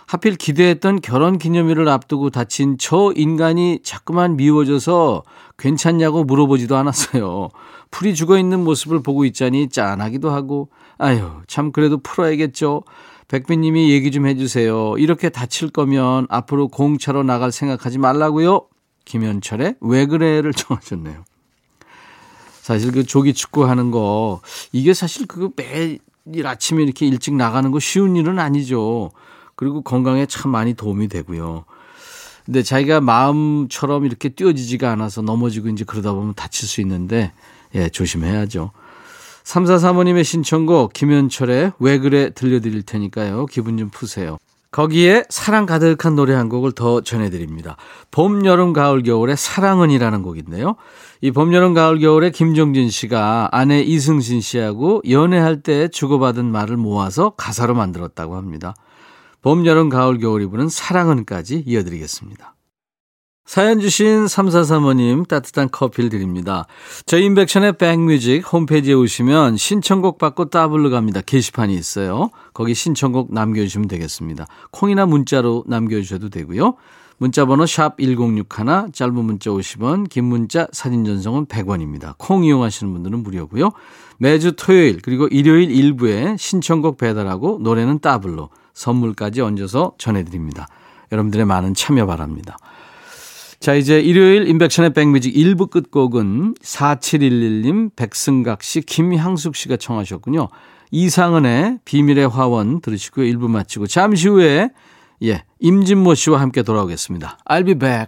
하필 0.07 0.35
기대했던 0.35 0.99
결혼 0.99 1.37
기념일을 1.37 1.87
앞두고 1.87 2.31
다친 2.31 2.77
저 2.77 3.13
인간이 3.15 3.79
자꾸만 3.81 4.35
미워져서 4.35 5.23
괜찮냐고 5.57 6.25
물어보지도 6.25 6.75
않았어요. 6.75 7.49
풀이 7.91 8.13
죽어 8.13 8.37
있는 8.37 8.61
모습을 8.63 9.01
보고 9.03 9.23
있자니 9.23 9.69
짠하기도 9.69 10.29
하고, 10.29 10.69
아유, 10.97 11.29
참 11.47 11.71
그래도 11.71 11.97
풀어야겠죠. 11.97 12.83
백빈님이 13.29 13.91
얘기 13.91 14.11
좀 14.11 14.27
해주세요. 14.27 14.97
이렇게 14.97 15.29
다칠 15.29 15.69
거면 15.69 16.27
앞으로 16.29 16.67
공차로 16.67 17.23
나갈 17.23 17.53
생각하지 17.53 17.97
말라고요. 17.97 18.67
김현철의 19.05 19.75
왜 19.79 20.05
그래를 20.05 20.51
청하셨네요. 20.53 21.23
사실 22.61 22.91
그 22.91 23.05
조기 23.05 23.33
축구 23.33 23.65
하는 23.65 23.91
거 23.91 24.41
이게 24.73 24.93
사실 24.93 25.25
그매 25.25 25.97
일 26.33 26.47
아침에 26.47 26.83
이렇게 26.83 27.07
일찍 27.07 27.35
나가는 27.35 27.69
거 27.71 27.79
쉬운 27.79 28.15
일은 28.15 28.39
아니죠. 28.39 29.11
그리고 29.55 29.81
건강에 29.81 30.25
참 30.25 30.51
많이 30.51 30.73
도움이 30.73 31.07
되고요. 31.07 31.65
근데 32.45 32.63
자기가 32.63 33.01
마음처럼 33.01 34.05
이렇게 34.05 34.29
뛰어지지가 34.29 34.91
않아서 34.91 35.21
넘어지고 35.21 35.69
이제 35.69 35.83
그러다 35.83 36.13
보면 36.13 36.33
다칠 36.33 36.67
수 36.67 36.81
있는데 36.81 37.31
예, 37.75 37.89
조심해야죠. 37.89 38.71
3435님의 39.43 40.23
신청곡 40.23 40.93
김현철의 40.93 41.73
왜 41.79 41.99
그래 41.99 42.31
들려드릴 42.31 42.83
테니까요. 42.83 43.45
기분 43.47 43.77
좀 43.77 43.89
푸세요. 43.89 44.37
거기에 44.71 45.25
사랑 45.29 45.65
가득한 45.65 46.15
노래 46.15 46.33
한 46.33 46.47
곡을 46.47 46.71
더 46.71 47.01
전해드립니다. 47.01 47.75
봄, 48.09 48.45
여름, 48.45 48.71
가을, 48.71 49.03
겨울의 49.03 49.35
사랑은이라는 49.35 50.21
곡인데요. 50.23 50.75
이 51.19 51.31
봄, 51.31 51.53
여름, 51.53 51.73
가을, 51.73 51.99
겨울에 51.99 52.29
김정진 52.29 52.89
씨가 52.89 53.49
아내 53.51 53.81
이승신 53.81 54.39
씨하고 54.39 55.01
연애할 55.09 55.61
때 55.61 55.89
주고받은 55.89 56.45
말을 56.45 56.77
모아서 56.77 57.31
가사로 57.31 57.75
만들었다고 57.75 58.37
합니다. 58.37 58.73
봄, 59.41 59.65
여름, 59.65 59.89
가을, 59.89 60.19
겨울이 60.19 60.45
부른 60.45 60.69
사랑은까지 60.69 61.63
이어드리겠습니다. 61.67 62.55
사연 63.45 63.79
주신 63.79 64.25
3435님 64.25 65.27
따뜻한 65.27 65.69
커피를 65.71 66.09
드립니다. 66.09 66.67
저희 67.05 67.25
인백션의 67.25 67.73
백뮤직 67.73 68.51
홈페이지에 68.53 68.93
오시면 68.93 69.57
신청곡 69.57 70.19
받고 70.19 70.49
따블로 70.49 70.89
갑니다. 70.89 71.21
게시판이 71.21 71.73
있어요. 71.73 72.29
거기 72.53 72.73
신청곡 72.73 73.33
남겨주시면 73.33 73.87
되겠습니다. 73.87 74.45
콩이나 74.71 75.05
문자로 75.05 75.65
남겨주셔도 75.67 76.29
되고요. 76.29 76.75
문자 77.17 77.45
번호 77.45 77.67
샵 77.67 77.97
1061, 77.99 78.93
짧은 78.93 79.13
문자 79.13 79.51
50원, 79.51 80.09
긴 80.09 80.25
문자 80.25 80.67
사진 80.71 81.05
전송은 81.05 81.45
100원입니다. 81.45 82.15
콩 82.17 82.43
이용하시는 82.43 82.91
분들은 82.91 83.21
무료고요. 83.21 83.71
매주 84.17 84.53
토요일 84.55 85.01
그리고 85.03 85.27
일요일 85.27 85.69
일부에 85.71 86.35
신청곡 86.39 86.97
배달하고 86.97 87.59
노래는 87.61 87.99
따블로 87.99 88.49
선물까지 88.73 89.41
얹어서 89.41 89.93
전해드립니다. 89.97 90.67
여러분들의 91.11 91.45
많은 91.45 91.73
참여 91.73 92.05
바랍니다. 92.07 92.57
자, 93.61 93.75
이제 93.75 93.99
일요일 93.99 94.47
인백션의 94.47 94.91
백뮤직 94.91 95.35
1부 95.35 95.69
끝곡은 95.69 96.55
4711님, 96.63 97.95
백승각 97.95 98.63
씨, 98.63 98.81
김향숙 98.81 99.55
씨가 99.55 99.77
청하셨군요. 99.77 100.49
이상은의 100.89 101.77
비밀의 101.85 102.27
화원 102.27 102.81
들으시고요. 102.81 103.31
1부 103.31 103.47
마치고 103.51 103.85
잠시 103.85 104.29
후에 104.29 104.71
예, 105.23 105.43
임진모 105.59 106.15
씨와 106.15 106.41
함께 106.41 106.63
돌아오겠습니다. 106.63 107.37
I'll 107.47 107.63
be 107.63 107.75
back. 107.75 108.07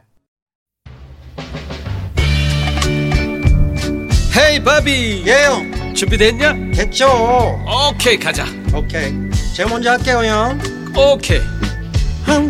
헤이 4.35 4.63
바비 4.63 5.23
예영 5.27 5.93
준비됐냐? 5.93 6.71
됐죠 6.73 7.05
오케이 7.91 8.17
가자 8.17 8.45
오케이 8.75 9.13
제가 9.55 9.69
먼저 9.69 9.91
할게요 9.91 10.23
형 10.25 10.59
오케이 10.97 11.39
I'm 12.25 12.49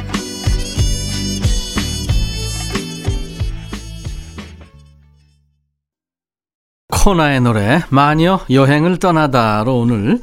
코나의 7.03 7.41
노래 7.41 7.81
마녀 7.89 8.39
여행을 8.51 8.99
떠나다로 8.99 9.75
오늘 9.75 10.19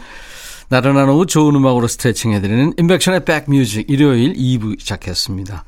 나른한 0.68 1.08
오후 1.08 1.26
좋은 1.26 1.56
음악으로 1.56 1.88
스트레칭 1.88 2.32
해드리는 2.32 2.75
인백션의 2.76 3.25
백뮤직 3.25 3.90
일요일 3.90 4.35
2부 4.35 4.78
시작했습니다. 4.78 5.64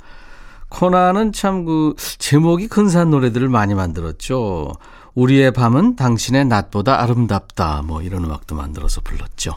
코나는 0.69 1.33
참 1.33 1.65
그 1.65 1.95
제목이 2.19 2.69
근사한 2.69 3.11
노래들을 3.11 3.49
많이 3.49 3.75
만들었죠. 3.75 4.75
우리의 5.15 5.53
밤은 5.53 5.97
당신의 5.97 6.45
낮보다 6.47 7.03
아름답다. 7.03 7.83
뭐 7.85 8.03
이런 8.03 8.25
음악도 8.25 8.55
만들어서 8.55 9.01
불렀죠. 9.01 9.57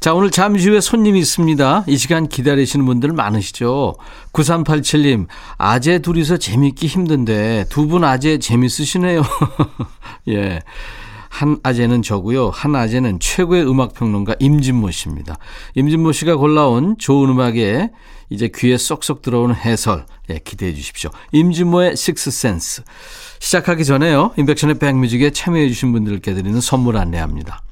자, 0.00 0.14
오늘 0.14 0.30
잠시 0.30 0.68
후에 0.68 0.80
손님이 0.80 1.20
있습니다. 1.20 1.84
이 1.86 1.96
시간 1.96 2.28
기다리시는 2.28 2.84
분들 2.86 3.12
많으시죠? 3.12 3.96
9387님, 4.32 5.26
아재 5.58 6.00
둘이서 6.00 6.36
재밌기 6.36 6.86
힘든데 6.86 7.66
두 7.68 7.86
분 7.90 8.04
아재 8.04 8.38
재밌으시네요. 8.38 9.22
예. 10.28 10.60
한 11.30 11.58
아재는 11.62 12.02
저고요. 12.02 12.50
한 12.50 12.74
아재는 12.74 13.20
최고의 13.20 13.66
음악 13.66 13.94
평론가 13.94 14.34
임진모 14.40 14.90
씨입니다. 14.90 15.38
임진모 15.76 16.12
씨가 16.12 16.36
골라온 16.36 16.96
좋은 16.98 17.30
음악에 17.30 17.90
이제 18.28 18.50
귀에 18.54 18.76
쏙쏙 18.76 19.22
들어오는 19.22 19.54
해설 19.54 20.04
예, 20.28 20.38
기대해 20.38 20.74
주십시오. 20.74 21.10
임진모의 21.32 21.96
식스센스. 21.96 22.82
시작하기 23.38 23.84
전에요. 23.84 24.32
인백션의 24.36 24.78
백뮤직에 24.78 25.30
참여해 25.30 25.68
주신 25.68 25.92
분들께 25.92 26.34
드리는 26.34 26.60
선물 26.60 26.96
안내합니다. 26.98 27.62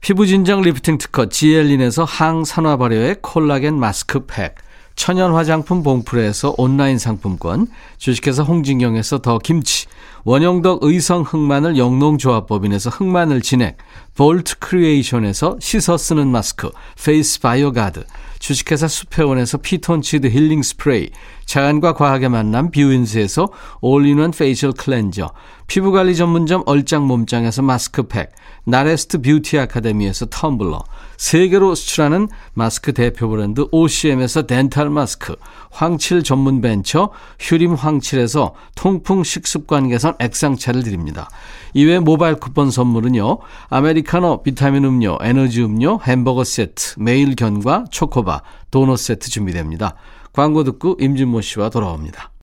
피부 0.00 0.26
진정 0.26 0.60
리프팅 0.60 0.98
특허 0.98 1.28
지엘린에서 1.28 2.04
항산화 2.04 2.76
발효의 2.76 3.16
콜라겐 3.22 3.78
마스크 3.78 4.26
팩. 4.26 4.56
천연 4.96 5.34
화장품 5.34 5.82
봉프레에서 5.82 6.54
온라인 6.56 6.98
상품권, 6.98 7.68
주식회사 7.98 8.42
홍진경에서 8.42 9.18
더 9.18 9.38
김치, 9.38 9.86
원형덕 10.26 10.82
의성 10.82 11.22
흑마늘 11.22 11.76
영농조합법인에서 11.76 12.90
흑마늘 12.90 13.40
진액, 13.42 13.76
볼트 14.16 14.58
크리에이션에서 14.58 15.56
씻어 15.60 15.96
쓰는 15.96 16.26
마스크, 16.26 16.68
페이스 16.96 17.40
바이오 17.40 17.70
가드, 17.70 18.04
주식회사 18.40 18.88
수페원에서 18.88 19.58
피톤치드 19.58 20.26
힐링 20.26 20.62
스프레이, 20.62 21.10
자연과 21.46 21.94
과학의 21.94 22.28
만남 22.28 22.70
뷰인스에서 22.70 23.48
올인원 23.80 24.32
페이셜 24.32 24.72
클렌저, 24.72 25.30
피부관리 25.68 26.14
전문점 26.14 26.62
얼짱 26.66 27.06
몸짱에서 27.06 27.62
마스크팩, 27.62 28.30
나레스트 28.64 29.22
뷰티 29.22 29.58
아카데미에서 29.60 30.26
텀블러, 30.26 30.84
세계로 31.16 31.74
수출하는 31.74 32.28
마스크 32.52 32.92
대표 32.92 33.28
브랜드 33.28 33.66
OCM에서 33.70 34.46
덴탈 34.46 34.90
마스크, 34.90 35.36
황칠 35.70 36.22
전문 36.22 36.60
벤처 36.60 37.10
휴림 37.38 37.74
황칠에서 37.74 38.54
통풍 38.74 39.24
식습관 39.24 39.88
개선 39.88 40.14
액상차를 40.18 40.82
드립니다. 40.82 41.28
이외 41.74 41.98
모바일 41.98 42.36
쿠폰 42.36 42.70
선물은요. 42.70 43.38
아메리카노, 43.68 44.42
비타민 44.42 44.84
음료, 44.84 45.18
에너지 45.20 45.62
음료, 45.62 46.00
햄버거 46.02 46.44
세트, 46.44 46.94
매일 46.98 47.36
견과, 47.36 47.84
초코바, 47.90 48.42
도넛 48.70 48.98
세트 48.98 49.30
준비됩니다. 49.30 49.94
광고 50.36 50.64
듣고 50.64 50.98
임진모 51.00 51.40
씨와 51.40 51.70
돌아옵니다. 51.70 52.35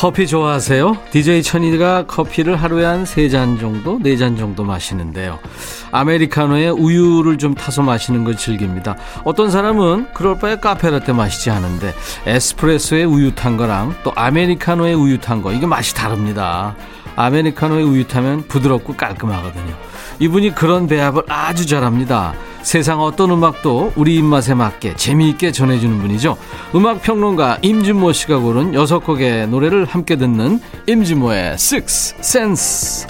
커피 0.00 0.28
좋아하세요? 0.28 0.96
DJ 1.10 1.42
천이가 1.42 2.06
커피를 2.06 2.54
하루에 2.54 2.84
한 2.84 3.02
세 3.02 3.28
잔 3.28 3.58
정도, 3.58 3.98
네 3.98 4.16
잔 4.16 4.36
정도 4.36 4.62
마시는데요. 4.62 5.40
아메리카노에 5.90 6.68
우유를 6.68 7.36
좀 7.38 7.52
타서 7.54 7.82
마시는 7.82 8.22
걸 8.22 8.36
즐깁니다. 8.36 8.96
어떤 9.24 9.50
사람은 9.50 10.12
그럴 10.14 10.38
바에 10.38 10.54
카페라떼 10.60 11.12
마시지 11.12 11.50
않은데 11.50 11.92
에스프레소에 12.26 13.02
우유 13.04 13.34
탄 13.34 13.56
거랑 13.56 13.96
또 14.04 14.12
아메리카노에 14.14 14.92
우유 14.94 15.18
탄 15.18 15.42
거, 15.42 15.52
이게 15.52 15.66
맛이 15.66 15.92
다릅니다. 15.96 16.76
아메리카노에 17.16 17.82
우유 17.82 18.06
타면 18.06 18.46
부드럽고 18.46 18.94
깔끔하거든요. 18.94 19.74
이분이 20.20 20.54
그런 20.54 20.86
배합을 20.86 21.22
아주 21.28 21.66
잘합니다. 21.66 22.34
세상 22.62 23.00
어떤 23.00 23.30
음악도 23.30 23.92
우리 23.96 24.16
입맛에 24.16 24.52
맞게 24.54 24.96
재미있게 24.96 25.52
전해주는 25.52 25.98
분이죠. 26.00 26.36
음악 26.74 27.02
평론가 27.02 27.58
임진모 27.62 28.12
씨가 28.12 28.38
고른 28.38 28.74
여섯 28.74 28.98
곡의 29.00 29.48
노래를 29.48 29.84
함께 29.84 30.16
듣는 30.16 30.60
임진모의 30.86 31.52
Six 31.54 32.16
Sense. 32.18 33.06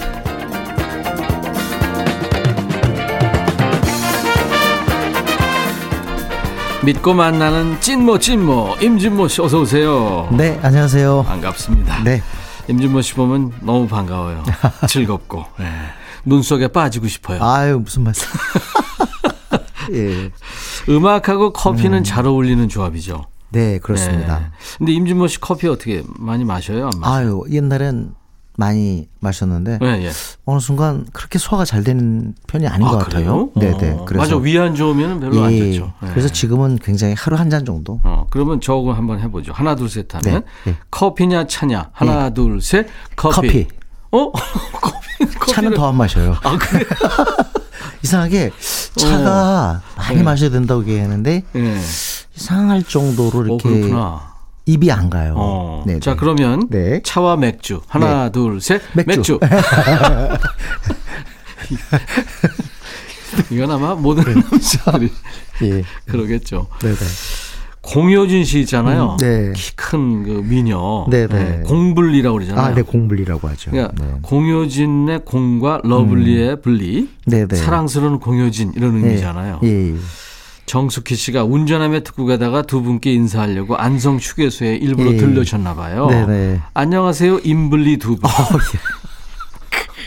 믿고 6.85 7.13
만나는 7.13 7.81
찐모 7.81 8.19
찐모 8.19 8.77
임진모 8.81 9.29
씨 9.29 9.43
어서 9.43 9.61
오세요. 9.61 10.29
네, 10.31 10.59
안녕하세요. 10.63 11.25
반갑습니다. 11.27 12.03
네. 12.05 12.23
임진모 12.69 13.01
씨 13.03 13.15
보면 13.15 13.53
너무 13.61 13.89
반가워요. 13.89 14.45
즐겁고 14.87 15.45
네. 15.59 15.67
눈 16.29 16.43
속에 16.43 16.69
빠지고 16.69 17.09
싶어요. 17.09 17.43
아유 17.43 17.81
무슨 17.83 18.05
말씀? 18.05 18.27
예. 19.93 20.31
음악하고 20.89 21.53
커피는 21.53 21.99
음. 21.99 22.05
잘 22.05 22.27
어울리는 22.27 22.69
조합이죠. 22.69 23.25
네, 23.51 23.79
그렇습니다. 23.79 24.39
네. 24.41 24.45
근데 24.77 24.93
임진모 24.93 25.27
씨 25.29 25.41
커피 25.41 25.67
어떻게 25.69 26.03
많이 26.19 26.45
마셔요? 26.45 26.91
아유, 27.03 27.43
옛날엔 27.51 28.13
많이 28.59 29.07
마셨는데 29.21 29.79
네, 29.81 30.05
예. 30.05 30.11
어느 30.45 30.59
순간 30.59 31.07
그렇게 31.13 31.39
소화가 31.39 31.65
잘 31.65 31.85
되는 31.85 32.35
편이 32.49 32.67
아닌 32.67 32.87
아, 32.89 32.91
것 32.91 32.99
같아요. 32.99 33.51
네, 33.57 33.75
네. 33.79 33.93
어. 33.93 34.05
그래서 34.05 34.23
맞아 34.25 34.37
위 34.37 34.59
안 34.59 34.75
좋으면 34.75 35.21
별로 35.21 35.37
예, 35.37 35.45
안 35.45 35.73
좋죠. 35.73 35.93
네. 36.03 36.09
그래서 36.11 36.29
지금은 36.29 36.77
굉장히 36.83 37.15
하루 37.17 37.37
한 37.37 37.49
잔 37.49 37.65
정도. 37.65 38.01
어, 38.05 38.27
그러면 38.31 38.61
저거 38.61 38.93
한번 38.93 39.21
해보죠. 39.21 39.53
하나 39.53 39.75
둘 39.77 39.89
셋 39.89 40.13
하면 40.15 40.43
네, 40.65 40.73
네. 40.73 40.77
커피냐 40.91 41.47
차냐 41.47 41.91
하나 41.93 42.27
예. 42.27 42.35
둘셋 42.35 42.89
커피. 43.17 43.35
커피. 43.37 43.69
어? 44.11 44.33
커피. 45.41 45.53
차는 45.53 45.75
더 45.75 45.89
안 45.89 45.97
마셔요. 45.97 46.37
아 46.43 46.57
그래? 46.59 46.85
이상하게 48.03 48.53
차가 48.97 49.83
어. 49.85 49.99
많이 49.99 50.17
네. 50.19 50.23
마셔야 50.23 50.51
된다고 50.51 50.83
얘기하는데 50.83 51.43
네. 51.53 51.81
이상할 52.37 52.85
정도로 52.85 53.45
이렇게 53.45 53.93
어, 53.93 54.21
입이 54.67 54.91
안 54.93 55.11
가요. 55.11 55.35
어. 55.37 55.83
네, 55.87 55.99
자 56.01 56.15
그러면 56.15 56.69
네. 56.71 57.01
차와 57.05 57.37
맥주 57.37 57.81
하나 57.89 58.25
네. 58.27 58.33
둘셋 58.33 58.83
맥주. 58.95 59.39
맥주. 59.41 59.41
이건 63.51 63.71
아마 63.71 63.95
모든 63.95 64.25
남자들이 64.35 65.13
예. 65.63 65.85
그러겠죠. 66.07 66.67
네네. 66.81 66.97
공효진 67.89 68.45
씨 68.45 68.61
있잖아요. 68.61 69.13
음, 69.13 69.17
네. 69.17 69.53
키큰 69.55 70.23
그 70.25 70.31
미녀. 70.45 71.07
네네. 71.11 71.27
네. 71.29 71.63
공블리라고 71.67 72.37
그러잖아요. 72.37 72.65
아, 72.65 72.75
네, 72.75 72.83
공블리라고 72.83 73.49
하죠. 73.49 73.71
그러니까 73.71 73.95
네. 74.05 74.13
공효진의 74.23 75.25
공과 75.25 75.81
러블리의 75.83 76.51
음. 76.51 76.61
분리. 76.63 77.09
네네. 77.27 77.57
사랑스러운 77.57 78.21
공효진 78.21 78.73
이런 78.77 79.01
네. 79.01 79.09
의미잖아요. 79.09 79.61
예, 79.63 79.93
예. 79.93 79.95
정숙희 80.67 81.15
씨가 81.17 81.45
운전함에 81.45 82.01
듣고 82.01 82.27
가다가 82.27 82.61
두 82.61 82.83
분께 82.83 83.11
인사하려고 83.15 83.77
안성 83.77 84.19
휴게소에 84.19 84.77
일부러 84.77 85.13
예. 85.13 85.17
들르셨나 85.17 85.75
봐요. 85.75 86.09
네네. 86.09 86.61
안녕하세요, 86.75 87.41
임블리 87.43 87.97
두 87.97 88.17
분. 88.17 88.27
어, 88.27 88.31
예. 88.31 88.79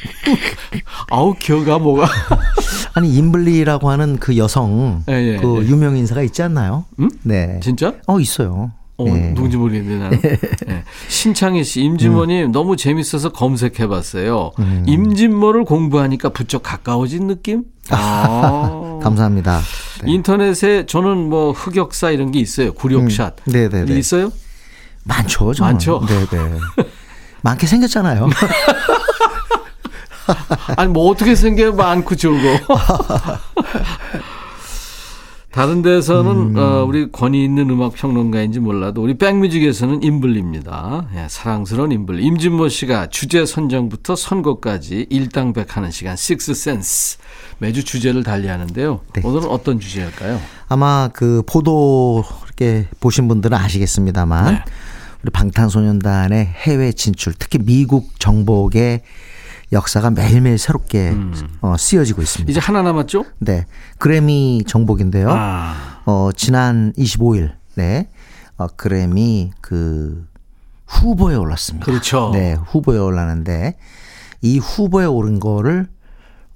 아우 1.09 1.33
기어가 1.33 1.79
뭐가 1.79 2.07
아니 2.93 3.13
임블리라고 3.15 3.89
하는 3.89 4.17
그 4.17 4.37
여성 4.37 5.03
예, 5.09 5.13
예, 5.13 5.37
그 5.37 5.63
예. 5.63 5.67
유명 5.67 5.97
인사가 5.97 6.21
있지 6.21 6.41
않나요? 6.43 6.85
음? 6.99 7.09
네. 7.23 7.59
진짜? 7.61 7.93
어 8.07 8.19
있어요. 8.19 8.71
어, 8.97 9.05
네. 9.05 9.33
누군지 9.33 9.57
모르겠는데 9.57 9.97
나는. 9.97 10.21
네. 10.67 10.83
신창희 11.07 11.63
씨, 11.63 11.81
임진모님 11.81 12.45
음. 12.47 12.51
너무 12.51 12.75
재밌어서 12.75 13.31
검색해봤어요. 13.31 14.51
음. 14.59 14.83
임진모를 14.85 15.65
공부하니까 15.65 16.29
부쩍 16.29 16.61
가까워진 16.63 17.27
느낌? 17.27 17.63
아. 17.89 18.99
감사합니다. 19.01 19.59
네. 20.03 20.11
인터넷에 20.11 20.85
저는 20.85 21.29
뭐 21.29 21.51
흑역사 21.51 22.11
이런 22.11 22.31
게 22.31 22.39
있어요. 22.39 22.73
굴욕샷. 22.73 23.37
음. 23.47 23.51
네네네. 23.51 23.97
있어요? 23.97 24.31
많죠. 25.03 25.53
저는. 25.53 25.71
많죠. 25.73 26.01
네네. 26.05 26.59
많게 27.41 27.65
생겼잖아요. 27.65 28.29
아니 30.77 30.91
뭐 30.91 31.09
어떻게 31.09 31.35
생겨 31.35 31.71
많고 31.71 32.15
줄고. 32.15 32.41
다른 35.51 35.81
데서는 35.81 36.31
음. 36.31 36.57
어, 36.57 36.85
우리 36.87 37.11
권위 37.11 37.43
있는 37.43 37.69
음악 37.69 37.93
평론가인지 37.93 38.61
몰라도 38.61 39.03
우리 39.03 39.17
백뮤직에서는 39.17 40.01
임블리입니다. 40.01 41.09
예, 41.15 41.25
사랑스러운 41.27 41.91
임블리. 41.91 42.23
임진모 42.23 42.69
씨가 42.69 43.07
주제 43.07 43.45
선정부터 43.45 44.15
선곡까지 44.15 45.07
일당백하는 45.09 45.91
시간 45.91 46.15
식스센스 46.15 47.17
매주 47.57 47.83
주제를 47.83 48.23
달리하는데요. 48.23 49.01
네. 49.13 49.21
오늘은 49.25 49.49
어떤 49.49 49.81
주제일까요? 49.81 50.39
아마 50.69 51.09
그 51.11 51.43
보도 51.45 52.23
이렇게 52.45 52.87
보신 53.01 53.27
분들은 53.27 53.57
아시겠습니다만 53.57 54.53
네. 54.53 54.63
우리 55.21 55.31
방탄소년단의 55.31 56.45
해외 56.45 56.93
진출, 56.93 57.33
특히 57.37 57.59
미국 57.59 58.19
정복의 58.19 59.01
역사가 59.71 60.09
매일매일 60.11 60.57
새롭게 60.57 61.11
음. 61.11 61.33
어, 61.61 61.75
쓰여지고 61.77 62.21
있습니다. 62.21 62.51
이제 62.51 62.59
하나 62.59 62.81
남았죠? 62.81 63.25
네. 63.39 63.65
그래미 63.97 64.63
정복인데요. 64.67 65.29
아. 65.31 66.01
어, 66.05 66.29
지난 66.35 66.93
25일, 66.97 67.53
네. 67.75 68.09
어, 68.57 68.67
그래미 68.67 69.51
그 69.61 70.27
후보에 70.87 71.35
올랐습니다. 71.35 71.85
그렇죠. 71.85 72.31
네. 72.33 72.53
후보에 72.53 72.97
올랐는데 72.97 73.77
이 74.41 74.57
후보에 74.57 75.05
오른 75.05 75.39
거를 75.39 75.87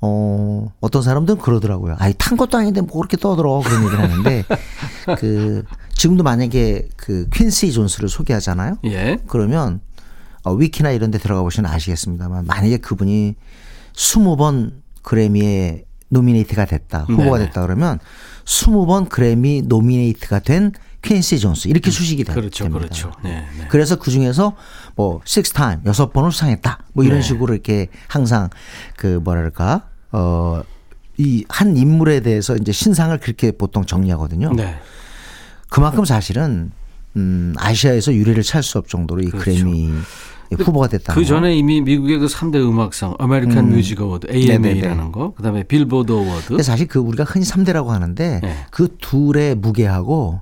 어, 0.01 0.71
어떤 0.82 1.01
사람들은 1.01 1.39
그러더라고요. 1.39 1.95
아이, 1.99 2.13
탄 2.17 2.38
것도 2.38 2.58
아닌데 2.58 2.82
뭐 2.82 2.97
그렇게 2.97 3.17
떠들어. 3.17 3.62
그런 3.63 3.84
얘기를 3.84 4.04
하는데, 4.04 4.43
그, 5.17 5.63
지금도 5.95 6.23
만약에 6.23 6.89
그 6.95 7.28
퀸시 7.34 7.71
존스를 7.71 8.10
소개하잖아요. 8.10 8.78
예. 8.86 9.17
그러면 9.28 9.80
어, 10.45 10.53
위키나 10.53 10.91
이런 10.91 11.12
데 11.12 11.17
들어가 11.17 11.41
보시면 11.41 11.69
아시겠습니다만 11.71 12.45
만약에 12.45 12.77
그분이 12.77 13.36
20번 13.93 14.71
그래미에 15.01 15.84
노미네이트가 16.10 16.65
됐다. 16.65 17.05
후보가 17.10 17.38
네네. 17.38 17.47
됐다 17.47 17.62
그러면 17.62 17.99
20번 18.45 19.10
그래미 19.10 19.63
노미네이트가 19.63 20.39
된 20.39 20.71
퀸시 21.01 21.39
존스 21.39 21.67
이렇게 21.67 21.91
수식이 21.91 22.23
되- 22.23 22.34
그렇죠, 22.34 22.63
됩니다. 22.63 22.79
그렇죠. 22.86 23.12
네, 23.23 23.45
네. 23.60 23.67
그래서 23.69 23.95
그 23.97 24.10
중에서 24.10 24.55
뭐 24.95 25.21
six 25.25 25.51
time 25.53 25.81
여섯 25.86 26.12
번을 26.13 26.31
수상했다. 26.31 26.79
뭐 26.93 27.03
이런 27.03 27.17
네. 27.19 27.21
식으로 27.21 27.53
이렇게 27.53 27.89
항상 28.08 28.49
그 28.95 29.19
뭐랄까 29.23 29.88
어 30.12 30.63
이 31.17 31.45
한 31.47 31.77
인물에 31.77 32.19
대해서 32.19 32.58
이제 32.58 32.71
신상을 32.73 33.17
그렇게 33.19 33.51
보통 33.51 33.86
정리하거든요. 33.86 34.51
네. 34.53 34.75
그만큼 35.69 36.03
사실은 36.05 36.71
음 37.15 37.53
아시아에서 37.58 38.13
유례를 38.13 38.43
찾을 38.43 38.61
수 38.63 38.77
없을 38.79 38.89
정도로 38.89 39.21
이 39.21 39.27
그렇죠. 39.29 39.45
그래미 39.45 39.91
후보가 40.51 40.88
됐다. 40.88 41.13
그 41.13 41.25
전에 41.25 41.55
이미 41.55 41.81
미국의 41.81 42.19
그 42.19 42.27
3대 42.27 42.55
음악상, 42.55 43.15
아메리칸 43.17 43.69
뮤직 43.69 44.01
어워드, 44.01 44.27
AMA라는 44.31 45.12
거, 45.12 45.34
그다음에 45.34 45.63
빌보드 45.63 46.12
어워드. 46.12 46.47
근데 46.49 46.63
사실 46.63 46.88
그 46.88 46.99
우리가 46.99 47.23
흔히 47.23 47.45
3대라고 47.45 47.88
하는데 47.88 48.39
네. 48.41 48.65
그 48.71 48.95
둘의 48.99 49.55
무게하고 49.55 50.41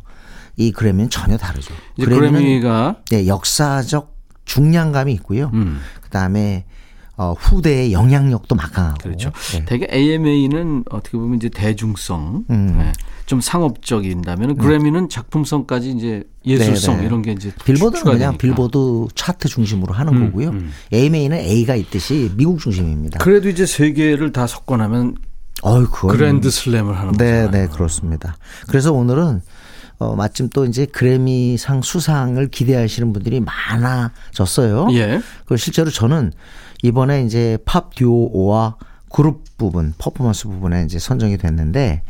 이 0.58 0.72
그래미는 0.72 1.10
전혀 1.10 1.38
다르죠. 1.38 1.74
그래미가 2.02 2.98
네, 3.10 3.28
역사적 3.28 4.14
중량감이 4.46 5.14
있고요. 5.14 5.50
음. 5.54 5.80
그다음에 6.02 6.66
어, 7.16 7.34
후대의 7.38 7.94
영향력도 7.94 8.56
막강하고. 8.56 8.98
그렇죠. 9.04 9.32
네. 9.54 9.66
되게 9.66 9.88
AMA는 9.92 10.86
어떻게 10.90 11.18
보면 11.18 11.38
이제 11.38 11.50
대중성, 11.50 12.46
음. 12.50 12.76
네. 12.78 12.92
좀 13.26 13.40
상업적인다면 13.40 14.58
그래미는 14.58 15.10
작품성까지 15.10 15.92
이제 15.92 16.24
예술성 16.46 16.96
네, 16.96 17.02
네. 17.02 17.08
이런 17.08 17.22
게 17.22 17.32
이제 17.32 17.54
빌보드는. 17.64 18.04
그냥 18.04 18.38
빌보드 18.38 19.08
차트 19.16 19.48
중심으로 19.48 19.94
하는 19.94 20.14
음, 20.14 20.26
거고요. 20.26 20.50
음. 20.50 20.72
AMA는 20.92 21.38
A가 21.38 21.76
있듯이 21.76 22.32
미국 22.36 22.60
중심입니다. 22.60 23.20
그래도 23.20 23.48
이제 23.48 23.66
세 23.66 23.94
개를 23.94 24.32
다 24.34 24.48
나면 24.78 25.16
어이, 25.62 25.86
그랜드 25.86 26.50
슬램을 26.50 26.98
하는 26.98 27.14
네, 27.14 27.44
거잖아요. 27.44 27.52
네, 27.52 27.68
그렇습니다. 27.68 28.36
그래서 28.68 28.92
오늘은 28.92 29.42
어, 30.00 30.16
마침 30.16 30.50
또 30.50 30.66
이제 30.66 30.86
그래미상 30.86 31.82
수상을 31.82 32.46
기대하시는 32.50 33.14
분들이 33.14 33.40
많아졌어요. 33.40 34.88
예. 34.92 35.22
그 35.46 35.56
실제로 35.56 35.90
저는 35.90 36.34
이번에 36.88 37.24
이제 37.24 37.58
팝 37.66 37.96
듀오와 37.96 38.76
그룹 39.12 39.44
부분, 39.58 39.94
퍼포먼스 39.98 40.44
부분에 40.48 40.84
이제 40.84 41.00
선정이 41.00 41.38
됐는데 41.38 42.04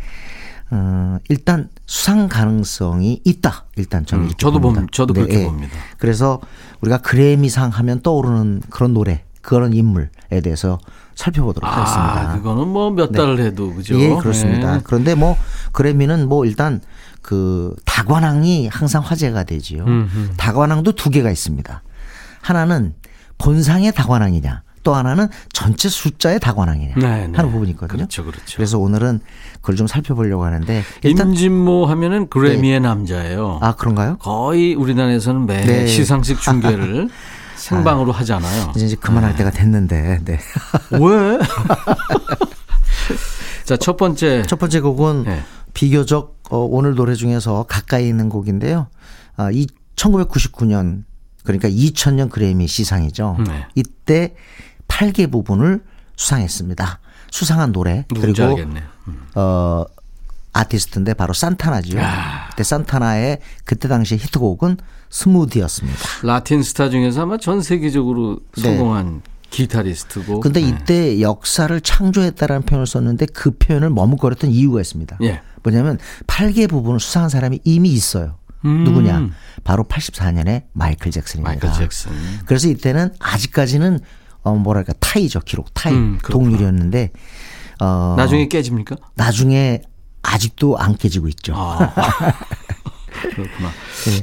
어, 0.71 1.17
일단 1.29 1.69
수상 1.85 2.27
가능성이 2.27 3.21
있다. 3.23 3.65
일단 3.75 4.05
저는 4.05 4.25
음, 4.25 4.31
저도 4.37 4.59
봅니다. 4.59 4.81
봅- 4.81 4.91
저도 4.91 5.13
네, 5.13 5.21
그렇게 5.21 5.41
예. 5.41 5.45
봅니다. 5.45 5.73
그래서 5.97 6.41
우리가 6.81 6.97
그래미상 6.97 7.69
하면 7.69 8.01
떠오르는 8.01 8.63
그런 8.71 8.93
노래, 8.93 9.23
그런 9.41 9.73
인물에 9.73 10.09
대해서 10.43 10.79
살펴보도록 11.15 11.69
하겠습니다. 11.69 12.31
아, 12.31 12.35
그거는 12.37 12.67
뭐 12.69 12.89
몇 12.89 13.11
달을 13.11 13.39
해도 13.39 13.71
그죠? 13.75 13.99
예, 13.99 14.15
그렇습니다. 14.15 14.77
네. 14.77 14.81
그런데 14.83 15.13
뭐 15.13 15.37
그래미는 15.73 16.27
뭐 16.27 16.45
일단 16.45 16.81
그 17.21 17.75
다관왕이 17.85 18.67
항상 18.69 19.03
화제가 19.03 19.43
되지요. 19.43 19.83
음흠. 19.85 20.31
다관왕도 20.37 20.93
두 20.93 21.11
개가 21.11 21.29
있습니다. 21.29 21.83
하나는 22.41 22.95
본상의 23.37 23.91
다관왕이냐, 23.93 24.63
또 24.83 24.95
하나는 24.95 25.27
전체 25.51 25.89
숫자의 25.89 26.39
다관왕이냐 26.39 26.95
네, 26.95 27.27
네. 27.27 27.35
하는 27.35 27.51
부분이 27.51 27.71
있거든요. 27.71 27.97
그렇죠, 27.97 28.23
그렇죠. 28.23 28.55
그래서 28.55 28.79
오늘은 28.79 29.19
그걸 29.61 29.75
좀 29.75 29.87
살펴보려고 29.87 30.43
하는데 30.43 30.83
일단 31.03 31.29
임진모 31.29 31.85
하면은 31.85 32.29
그래미의 32.29 32.81
남자예요. 32.81 33.59
아 33.61 33.75
그런가요? 33.75 34.17
거의 34.17 34.75
우리나라에서는 34.75 35.45
매 35.45 35.65
네. 35.65 35.87
시상식 35.87 36.41
중계를 36.41 37.09
생방으로 37.55 38.11
하잖아요. 38.11 38.73
이제, 38.75 38.85
이제 38.85 38.95
그만할 38.95 39.35
때가 39.35 39.51
됐는데. 39.51 40.19
네. 40.25 40.39
왜? 40.91 41.39
자, 43.63 43.77
첫 43.77 43.95
번째. 43.95 44.43
첫 44.47 44.59
번째 44.59 44.81
곡은 44.81 45.23
네. 45.23 45.41
비교적 45.73 46.41
어, 46.49 46.57
오늘 46.57 46.95
노래 46.95 47.15
중에서 47.15 47.65
가까이 47.67 48.07
있는 48.07 48.29
곡인데요. 48.29 48.87
아, 49.37 49.49
이 49.51 49.67
1999년 49.95 51.03
그러니까 51.43 51.69
2000년 51.69 52.29
그래미 52.29 52.67
시상이죠. 52.67 53.37
네. 53.45 53.65
이때 53.75 54.35
8개 54.87 55.31
부분을 55.31 55.83
수상했습니다. 56.15 56.99
수상한 57.31 57.71
노래 57.71 58.05
그리고 58.13 58.43
알겠네. 58.43 58.83
음. 59.07 59.27
어 59.35 59.85
아티스트인데 60.53 61.15
바로 61.15 61.33
산타나지요. 61.33 61.99
그때 62.51 62.63
산타나의 62.63 63.39
그때 63.65 63.87
당시 63.87 64.15
히트곡은 64.15 64.77
스무디였습니다. 65.09 65.99
라틴 66.23 66.63
스타 66.63 66.89
중에서 66.89 67.23
아마 67.23 67.37
전 67.37 67.61
세계적으로 67.61 68.39
네. 68.55 68.61
성공한 68.61 69.21
기타리스트고. 69.49 70.39
근데 70.39 70.61
네. 70.61 70.69
이때 70.69 71.21
역사를 71.21 71.79
창조했다라는 71.79 72.63
표현을 72.63 72.87
썼는데 72.87 73.27
그 73.27 73.51
표현을 73.51 73.89
머뭇거렸던 73.89 74.51
이유가 74.51 74.81
있습니다. 74.81 75.17
예. 75.23 75.41
뭐냐면 75.63 75.97
8개 76.27 76.69
부분을 76.69 76.99
수상한 76.99 77.29
사람이 77.29 77.59
이미 77.63 77.89
있어요. 77.89 78.35
음. 78.65 78.83
누구냐? 78.83 79.29
바로 79.63 79.83
84년에 79.83 80.63
마이클 80.73 81.11
잭슨입니다. 81.11 81.49
마이클 81.49 81.71
잭슨. 81.73 82.11
그래서 82.45 82.67
이때는 82.67 83.13
아직까지는 83.19 83.99
어 84.43 84.55
뭐랄까 84.55 84.93
타이죠 84.99 85.39
기록 85.39 85.73
타이 85.73 85.93
음. 85.93 86.19
동률이었는데 86.21 87.11
어 87.81 88.15
나중에 88.17 88.47
깨집니까? 88.47 88.95
나중에 89.15 89.81
아직도 90.21 90.77
안 90.77 90.95
깨지고 90.97 91.27
있죠. 91.29 91.53
아. 91.55 91.93
그렇구나. 93.13 93.69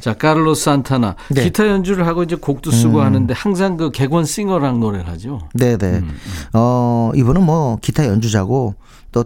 자, 0.00 0.14
카를로스 0.14 0.64
산타나. 0.64 1.16
네. 1.30 1.44
기타 1.44 1.66
연주를 1.68 2.06
하고 2.06 2.22
이제 2.22 2.36
곡도 2.36 2.70
쓰고 2.70 3.00
하는데 3.00 3.32
항상 3.34 3.76
그 3.76 3.90
객원 3.90 4.24
싱어랑 4.24 4.80
노래를 4.80 5.08
하죠. 5.08 5.48
네 5.54 5.76
네. 5.76 5.98
음, 5.98 6.18
어 6.52 7.12
이분은 7.14 7.42
뭐 7.42 7.78
기타 7.80 8.06
연주자고 8.06 8.74
또 9.12 9.24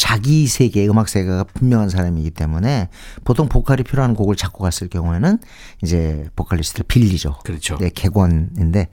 자기 0.00 0.46
세계 0.46 0.88
음악 0.88 1.10
세계가 1.10 1.44
분명한 1.44 1.90
사람이기 1.90 2.30
때문에 2.30 2.88
보통 3.22 3.50
보컬이 3.50 3.82
필요한 3.82 4.14
곡을 4.14 4.34
작곡했을 4.34 4.88
경우에는 4.88 5.38
이제 5.82 6.26
보컬리스트를 6.36 6.86
빌리죠. 6.88 7.36
그렇죠. 7.44 7.76
네, 7.76 7.90
객원인데 7.94 8.88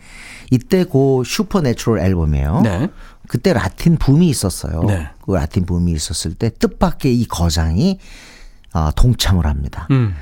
이때 0.51 0.83
그 0.83 1.23
Supernatural 1.25 1.99
앨범이에요. 1.99 2.59
네. 2.61 2.89
그때 3.29 3.53
라틴 3.53 3.95
붐이 3.95 4.27
있었어요. 4.27 4.83
네. 4.83 5.07
그 5.25 5.31
라틴 5.31 5.65
붐이 5.65 5.93
있었을 5.93 6.33
때 6.33 6.49
뜻밖의 6.49 7.17
이 7.17 7.25
거장이 7.25 7.99
어, 8.73 8.91
동참을 8.91 9.45
합니다. 9.45 9.87
음. 9.91 10.13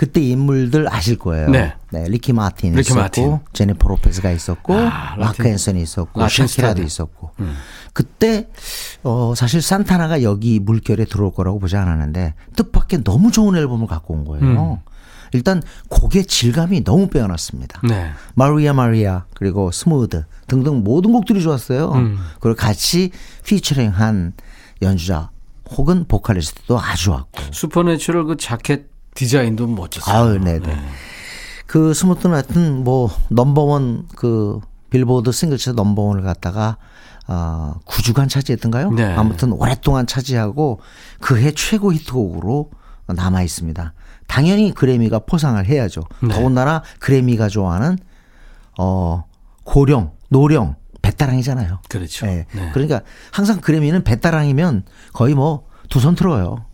그때 0.00 0.22
인물들 0.22 0.90
아실 0.90 1.18
거예요. 1.18 1.50
네. 1.50 1.74
리키 1.92 2.32
마틴 2.32 2.70
리키 2.72 2.80
있었고 2.80 3.00
마틴. 3.02 3.38
제니퍼 3.52 3.86
로페즈가 3.86 4.30
있었고 4.30 4.72
아, 4.74 5.16
마크 5.18 5.46
앤서니 5.46 5.82
있었고 5.82 6.26
샤키라도. 6.26 6.82
있었고 6.82 7.32
음. 7.40 7.54
그때 7.92 8.48
어 9.02 9.34
사실 9.36 9.60
산타나가 9.60 10.22
여기 10.22 10.58
물결에 10.58 11.04
들어올 11.04 11.34
거라고 11.34 11.58
보지 11.58 11.76
않았는데 11.76 12.32
뜻밖의 12.56 13.04
너무 13.04 13.30
좋은 13.30 13.54
앨범을 13.56 13.88
갖고 13.88 14.14
온 14.14 14.24
거예요. 14.24 14.80
일단 15.34 15.62
곡의 15.90 16.24
질감이 16.24 16.82
너무 16.82 17.08
빼어났습니다. 17.08 17.82
네. 17.86 18.10
Maria 18.34 18.72
Maria 18.72 19.26
그리고 19.34 19.70
Smooth 19.70 20.24
등등 20.46 20.82
모든 20.82 21.12
곡들이 21.12 21.42
좋았어요. 21.42 21.92
음. 21.92 22.18
그리고 22.40 22.56
같이 22.56 23.10
피처링한 23.44 24.32
연주자 24.80 25.28
혹은 25.68 26.06
보컬리스트도 26.08 26.80
아주 26.80 27.04
좋았고. 27.04 27.42
Supernatural 27.52 28.24
그 28.24 28.38
자켓 28.38 28.88
디자인도 29.14 29.66
멋졌어요. 29.66 30.16
아유, 30.16 30.38
네네. 30.38 30.76
그 31.66 31.94
Smooth 31.94 32.28
같은 32.28 32.82
뭐 32.84 33.10
number 33.28 33.81
one 33.81 34.08
그 34.16 34.60
빌보드 34.90 35.30
싱글 35.32 35.56
차트 35.56 35.76
number 35.76 35.99
one을 35.99 36.22
갖다가 36.22 36.78
어 37.28 37.74
9주간 37.86 38.28
차지했던가요? 38.28 38.90
네. 38.90 39.14
아무튼 39.14 39.52
오랫동안 39.52 40.06
차지하고 40.06 40.80
그해 41.20 41.52
최고 41.52 41.92
히트곡으로 41.92 42.70
남아 43.06 43.42
있습니다. 43.42 43.92
당연히 44.26 44.72
그래미가 44.74 45.20
포상을 45.20 45.64
해야죠. 45.64 46.02
네. 46.22 46.34
더군다나 46.34 46.82
그래미가 46.98 47.48
좋아하는 47.48 47.98
어 48.78 49.24
고령, 49.64 50.12
노령, 50.28 50.74
배따랑이잖아요. 51.02 51.80
그렇죠. 51.88 52.26
네. 52.26 52.46
네. 52.52 52.70
그러니까 52.72 53.02
항상 53.30 53.60
그래미는 53.60 54.02
배따랑이면 54.02 54.84
거의 55.12 55.34
뭐 55.34 55.66
두손 55.88 56.14
들어요. 56.14 56.64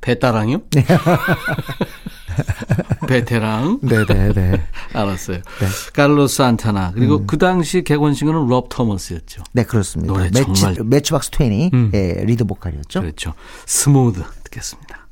배따랑이요? 0.00 0.60
베테랑. 3.08 3.80
네네네. 3.82 4.62
알았어요. 4.92 5.38
네. 5.38 5.66
카를로스 5.94 6.36
산타나. 6.36 6.92
그리고 6.94 7.24
그 7.26 7.38
당시 7.38 7.82
객원 7.82 8.14
싱어는 8.14 8.46
롭 8.46 8.68
토머스였죠. 8.68 9.42
네, 9.52 9.64
그렇습니다. 9.64 10.12
노래 10.12 10.30
매치, 10.32 10.54
정말- 10.60 10.84
매치박스 10.84 11.30
20, 11.32 11.70
음. 11.74 11.90
예, 11.94 12.24
리드 12.24 12.44
보컬이었죠. 12.44 13.00
그렇죠. 13.00 13.34
Smooth 13.64 14.22
듣겠습니다. 14.44 15.06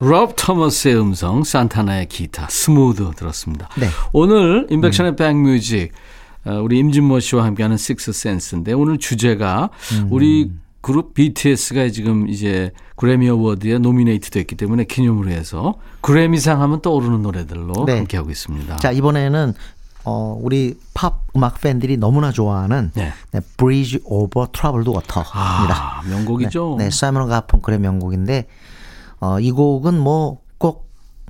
롭 0.00 0.34
토머스의 0.36 0.98
음성, 1.00 1.42
산타나의 1.42 2.06
기타, 2.08 2.46
Smooth 2.50 3.10
들었습니다. 3.16 3.68
네. 3.78 3.88
오늘 4.12 4.66
인백션의 4.70 5.16
백뮤직 5.16 5.92
어, 6.44 6.60
우리 6.62 6.78
임진모 6.78 7.18
씨와 7.20 7.44
함께하는 7.44 7.76
식스 7.76 8.12
센스인데 8.12 8.72
오늘 8.72 8.98
주제가 8.98 9.70
음. 9.94 10.08
우리 10.10 10.50
그룹 10.86 11.14
BTS가 11.14 11.88
지금 11.88 12.28
이제 12.28 12.70
그래미 12.94 13.28
어워드에 13.28 13.78
노미네이트 13.78 14.30
됐기 14.30 14.54
때문에 14.54 14.84
기념으로 14.84 15.30
해서 15.30 15.74
그래미상 16.00 16.62
하면 16.62 16.80
떠오르는 16.80 17.22
노래들로 17.22 17.86
네. 17.86 17.96
함께 17.96 18.16
하고 18.16 18.30
있습니다. 18.30 18.76
자 18.76 18.92
이번에는 18.92 19.52
어, 20.04 20.38
우리 20.40 20.78
팝 20.94 21.24
음악 21.34 21.60
팬들이 21.60 21.96
너무나 21.96 22.30
좋아하는 22.30 22.92
네. 22.94 23.12
네, 23.32 23.40
Bridge 23.56 23.98
Over 24.04 24.46
Troubled 24.52 24.88
Water입니다. 24.88 25.74
아, 25.74 26.02
명곡이죠. 26.08 26.76
네, 26.78 26.84
네 26.84 26.90
사이먼 26.92 27.26
가펑클의 27.26 27.80
명곡인데 27.80 28.46
어, 29.18 29.40
이 29.40 29.50
곡은 29.50 29.98
뭐 29.98 30.38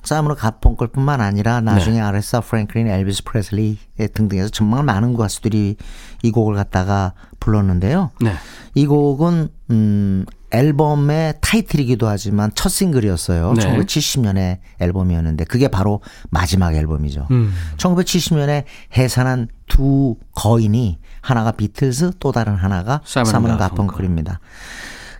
꼭 0.06 0.08
사이먼 0.08 0.36
가펑클뿐만 0.36 1.20
아니라 1.20 1.60
나중에 1.60 1.96
네. 1.96 2.00
아레사 2.00 2.40
프랭클린, 2.40 2.86
엘비스 2.86 3.24
프레슬리 3.24 3.76
등등해서 4.14 4.50
정말 4.50 4.84
많은 4.84 5.16
가수들이 5.16 5.76
이 6.22 6.30
곡을 6.30 6.54
갖다가 6.54 7.12
불렀는데요. 7.40 8.12
네. 8.20 8.32
이 8.74 8.86
곡은 8.86 9.48
음 9.70 10.24
앨범의 10.52 11.34
타이틀이기도 11.40 12.06
하지만 12.06 12.52
첫 12.54 12.68
싱글이었어요. 12.68 13.54
네. 13.54 13.66
1970년의 13.66 14.58
앨범이었는데 14.78 15.44
그게 15.44 15.66
바로 15.66 16.00
마지막 16.30 16.76
앨범이죠. 16.76 17.26
음. 17.32 17.52
1970년에 17.76 18.62
해산한 18.96 19.48
두 19.66 20.16
거인이 20.36 21.00
하나가 21.20 21.50
비틀즈 21.50 22.12
또 22.20 22.30
다른 22.30 22.54
하나가 22.54 23.00
가펑클. 23.58 23.86
가펑클입니다. 23.86 24.40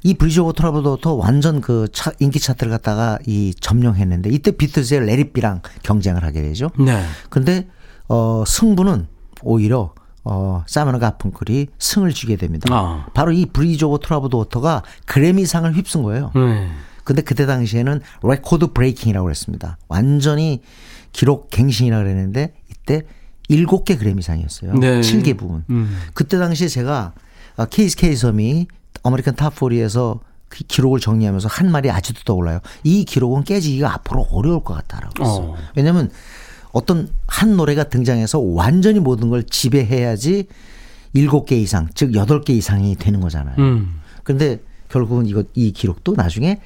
이 0.07 0.15
Bridge 0.15 0.39
Over 0.39 0.53
Trouble도 0.53 1.17
완전 1.19 1.61
그 1.61 1.89
차- 1.93 2.13
인기 2.21 2.39
차트를 2.39 2.71
갖다가 2.71 3.19
이 3.27 3.53
점령했는데 3.61 4.31
이때 4.31 4.53
비틀즈의 4.53 5.05
Let 5.05 5.20
It 5.20 5.31
Be랑 5.31 5.63
경쟁을 5.83 6.23
하게 6.23 6.43
되죠. 6.43 6.71
네. 6.79 7.03
근데 7.29 7.67
어 8.09 8.45
승부는 8.47 9.09
오히려 9.43 9.95
어 10.23 10.63
사이먼 10.69 11.01
가펑클이 11.01 11.67
승을 11.81 12.13
쥐게 12.13 12.37
됩니다. 12.37 12.73
아. 12.73 13.07
바로 13.15 13.33
이 13.33 13.47
Bridge 13.47 13.85
Over 13.85 13.99
Troubled 14.07 14.31
Water가 14.33 14.85
그래미상을 15.07 15.75
휩쓴 15.75 16.05
거예요. 16.05 16.31
네. 16.37 16.69
근데 17.03 17.23
그때 17.23 17.45
당시에는 17.45 18.01
record 18.23 18.69
breaking이라고 18.73 19.25
그랬습니다. 19.25 19.77
완전히 19.89 20.63
기록 21.11 21.51
갱신이라고 21.51 22.05
그랬는데 22.05 22.55
이때 22.71 23.03
일곱 23.49 23.85
개 23.85 23.97
그래미상이었어요. 23.97 24.75
네. 24.75 25.01
7개 25.01 25.37
부분. 25.37 25.65
음. 25.71 25.99
그때 26.15 26.39
당시에 26.39 26.69
제가 26.69 27.13
어, 27.57 27.65
케이시 27.67 27.97
케이슴이 27.97 28.69
American 29.07 29.35
Top 29.35 29.56
Forty에서 29.56 30.21
그 30.49 30.65
기록을 30.65 31.01
정리하면서 31.01 31.49
한 31.49 31.71
말이 31.71 31.91
아직도 31.91 32.23
떠올라요. 32.25 32.61
이 32.85 33.05
기록은 33.05 33.45
깨지기가 33.45 33.93
앞으로 33.95 34.27
어려울 34.31 34.63
것 34.63 34.75
같다라고 34.75 35.25
했어요. 35.25 35.45
어. 35.51 35.57
왜냐하면 35.75 36.11
어떤 36.73 37.09
한 37.27 37.57
노래가 37.57 37.85
등장해서 37.85 38.39
완전히 38.39 39.01
모든 39.01 39.29
걸 39.29 39.43
지배해야지 39.43 40.47
일곱 41.15 41.47
개 41.47 41.57
이상, 41.57 41.89
즉 41.95 42.15
여덟 42.15 42.43
개 42.43 42.53
이상이 42.53 42.95
되는 42.97 43.21
거잖아요. 43.21 43.57
음. 43.59 44.01
그런데 44.23 44.61
결국은 44.89 45.27
이거 45.27 45.43
이 45.55 45.73
기록도 45.73 46.15
나중에 46.15 46.61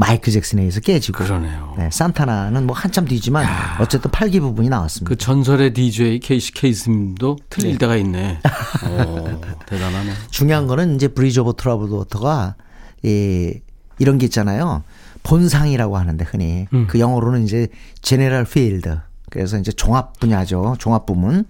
마이클 0.00 0.32
잭슨에 0.32 0.62
의해서 0.62 0.78
깨지고 0.78 1.24
그러네요. 1.24 1.74
네, 1.76 1.88
산타나는 1.90 2.68
뭐 2.68 2.76
한참 2.76 3.04
뒤지만 3.04 3.44
어쨌든 3.80 4.12
8개 4.12 4.40
부분이 4.40 4.68
나왔습니다. 4.68 5.08
그 5.08 5.16
전설의 5.16 5.72
DJ 5.74 6.20
케이시 6.20 6.52
케이슴도 6.52 7.36
틀릴 7.50 7.72
네. 7.72 7.78
때가 7.78 7.96
있네. 7.96 8.38
오, 8.86 9.40
대단하네. 9.66 10.12
중요한 10.30 10.68
거는 10.68 10.94
이제 10.94 11.08
Bridge 11.08 11.40
Over 11.40 11.54
Troubled 11.56 11.90
Water가 11.90 12.54
이 13.02 13.54
이런 13.98 14.18
게 14.18 14.26
있잖아요. 14.26 14.84
본상이라고 15.24 15.96
하는데 15.96 16.24
흔히 16.24 16.68
음. 16.72 16.86
그 16.88 17.00
영어로는 17.00 17.42
이제 17.42 17.66
General 18.00 18.44
Field. 18.44 19.00
그래서 19.30 19.58
이제 19.58 19.72
종합 19.72 20.18
분야죠. 20.20 20.76
종합 20.78 21.06
부문. 21.06 21.44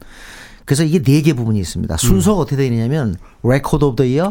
그래서 0.64 0.84
이게 0.84 1.02
네 1.02 1.20
개 1.20 1.34
부분이 1.34 1.58
있습니다. 1.61 1.98
순서가 1.98 2.40
어떻게 2.40 2.56
되느냐면 2.56 3.16
Record 3.42 3.85
of 3.85 3.96
the 3.96 4.05
Year, 4.05 4.31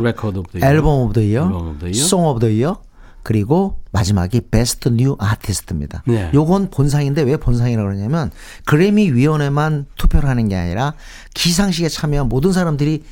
Album 0.68 1.02
of 1.02 1.14
the 1.14 1.22
Year, 1.22 1.76
Song 1.94 2.26
of 2.26 2.40
the 2.40 2.50
Year, 2.50 2.80
그리고 3.28 3.82
마지막이 3.92 4.40
Best 4.50 4.88
New 4.88 5.18
Artist입니다. 5.20 6.02
네. 6.08 6.32
요건 6.34 6.70
본상인데 6.70 7.24
왜 7.24 7.36
본상이라고 7.36 7.86
그러냐면 7.86 8.32
그래미 8.64 9.12
위원회만 9.12 9.86
투표를 9.98 10.30
하는 10.30 10.48
게 10.48 10.56
아니라 10.56 10.94
시상식에 11.34 11.90
참여한 11.90 12.30
모든 12.30 12.54
사람들이 12.54 13.04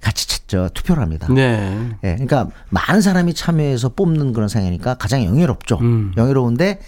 같이 0.00 0.26
차- 0.26 0.38
저 0.48 0.68
투표를 0.74 1.00
합니다. 1.00 1.28
네. 1.32 1.90
예, 2.02 2.14
그러니까 2.14 2.48
많은 2.70 3.02
사람이 3.02 3.34
참여해서 3.34 3.90
뽑는 3.90 4.32
그런 4.32 4.48
상이니까 4.48 4.94
가장 4.94 5.24
영예롭죠. 5.24 5.78
음. 5.80 6.12
영예로운데 6.16 6.80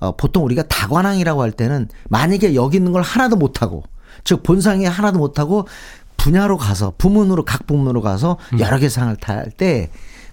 어, 0.00 0.16
보통 0.16 0.44
우리가 0.46 0.64
다관왕이라고 0.64 1.40
할 1.42 1.52
때는 1.52 1.88
만약에 2.08 2.56
여기 2.56 2.78
있는 2.78 2.90
걸 2.90 3.02
하나도 3.02 3.36
못하고 3.36 3.84
즉 4.24 4.42
본상에 4.42 4.84
하나도 4.84 5.20
못하고 5.20 5.68
분야로 6.16 6.56
가서 6.58 6.92
부문으로 6.98 7.44
각 7.44 7.68
부문으로 7.68 8.02
가서 8.02 8.36
음. 8.54 8.58
여러 8.58 8.78
개 8.80 8.88
상을 8.88 9.14
탈 9.14 9.52
때 9.52 9.90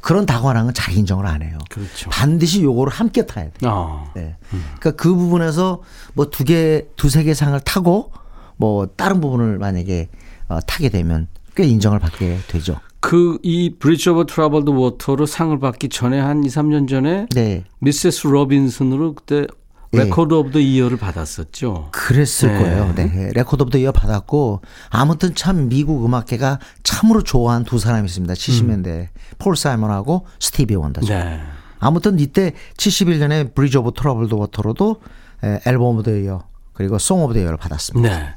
그런 0.07 0.25
다관왕은 0.25 0.73
잘 0.73 0.95
인정을 0.95 1.25
안 1.25 1.41
해요. 1.41 1.57
그렇죠. 1.69 2.09
반드시 2.09 2.63
요거를 2.63 2.93
함께 2.93 3.25
타야 3.25 3.43
돼. 3.43 3.51
아. 3.63 4.05
네. 4.15 4.37
그러니까 4.79 4.91
그 4.91 5.13
부분에서 5.13 5.81
뭐 6.13 6.29
두 6.29 6.45
개, 6.45 6.85
두세 6.95 7.25
개 7.25 7.33
상을 7.33 7.59
타고 7.59 8.13
뭐 8.55 8.85
다른 8.85 9.19
부분을 9.19 9.57
만약에 9.57 10.07
어, 10.47 10.59
타게 10.61 10.87
되면 10.87 11.27
꽤 11.57 11.65
인정을 11.65 11.99
받게 11.99 12.37
되죠. 12.47 12.79
그 13.01 13.37
이 13.43 13.75
Bridge 13.77 14.09
Over 14.11 14.27
Troubled 14.27 14.69
Water로 14.69 15.25
상을 15.25 15.59
받기 15.59 15.89
전에 15.89 16.17
한 16.21 16.41
2, 16.41 16.47
3년 16.47 16.87
전에 16.87 17.27
네. 17.35 17.65
Mrs. 17.79 18.27
Robinson으로 18.27 19.13
그때 19.13 19.35
예. 19.41 19.45
Record 19.91 20.33
of 20.33 20.51
the 20.51 20.59
Year를 20.59 20.97
받았었죠. 20.97 21.89
그랬을 21.91 22.51
네. 22.53 22.59
거예요. 22.59 22.93
네. 22.95 23.31
Record 23.33 23.63
of 23.63 23.71
the 23.71 23.77
Year 23.77 23.91
받았고 23.91 24.61
아무튼 24.89 25.33
참 25.35 25.69
미국 25.69 26.05
음악계가 26.05 26.59
참으로 26.83 27.21
좋아한 27.23 27.63
두 27.63 27.79
사람이 27.79 28.05
있습니다. 28.05 28.33
70년대 28.33 29.07
폴 29.37 29.55
사이먼하고 29.55 30.25
스티비 30.39 30.75
원더죠. 30.75 31.13
네. 31.13 31.39
아무튼 31.79 32.19
이때 32.19 32.53
71년에 32.77 33.53
Bridge 33.53 33.77
Over 33.77 33.91
Troubled 33.95 34.33
Water로도 34.33 35.01
에, 35.43 35.59
Album 35.65 35.95
of 35.95 36.03
the 36.03 36.11
Year 36.11 36.43
그리고 36.73 36.97
Song 36.99 37.23
of 37.23 37.33
the 37.33 37.39
Year를 37.39 37.57
받았습니다. 37.57 38.09
네. 38.17 38.29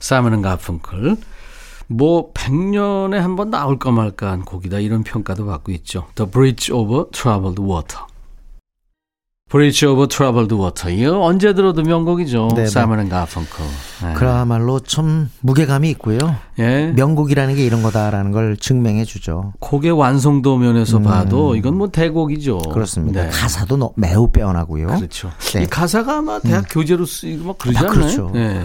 사이먼 0.00 0.42
가펑클. 0.42 1.16
뭐 1.88 2.32
100년에 2.34 3.14
한 3.16 3.34
번 3.36 3.50
나올까 3.50 3.90
말까 3.90 4.30
한 4.30 4.44
곡이다 4.44 4.78
이런 4.78 5.02
평가도 5.02 5.44
받고 5.46 5.72
있죠. 5.72 6.06
The 6.14 6.30
Bridge 6.30 6.72
Over 6.72 7.06
Troubled 7.10 7.60
Water. 7.60 8.04
Bridge 9.50 9.84
Over 9.88 10.06
Troubled 10.06 10.54
Water. 10.54 10.94
이거 10.96 11.20
언제 11.24 11.52
들어도 11.54 11.82
명곡이죠. 11.82 12.50
네, 12.54 12.62
네. 12.62 12.68
사이먼 12.68 13.08
가펑클. 13.08 13.64
네. 14.04 14.14
그야말로 14.14 14.78
좀 14.78 15.28
무게감이 15.40 15.90
있고요. 15.90 16.18
예. 16.60 16.92
명곡이라는 16.94 17.56
게 17.56 17.64
이런 17.66 17.82
거다라는 17.82 18.30
걸 18.30 18.56
증명해 18.56 19.04
주죠. 19.04 19.52
곡의 19.58 19.90
완성도 19.90 20.56
면에서 20.56 21.00
봐도 21.00 21.56
이건 21.56 21.76
뭐 21.78 21.88
대곡이죠. 21.88 22.60
음. 22.64 22.72
그렇습니다. 22.72 23.24
네. 23.24 23.30
가사도 23.30 23.76
너- 23.76 23.92
매우 23.96 24.30
빼어나고요. 24.30 24.86
그렇죠. 24.86 25.30
네. 25.54 25.64
이 25.64 25.66
가사가 25.66 26.18
아마 26.18 26.38
대학 26.38 26.66
교재로 26.70 27.04
쓰이고 27.04 27.44
막 27.46 27.58
그러지 27.58 27.78
아, 27.78 27.80
않나요? 27.82 27.92
그렇죠. 27.94 28.30
네. 28.32 28.62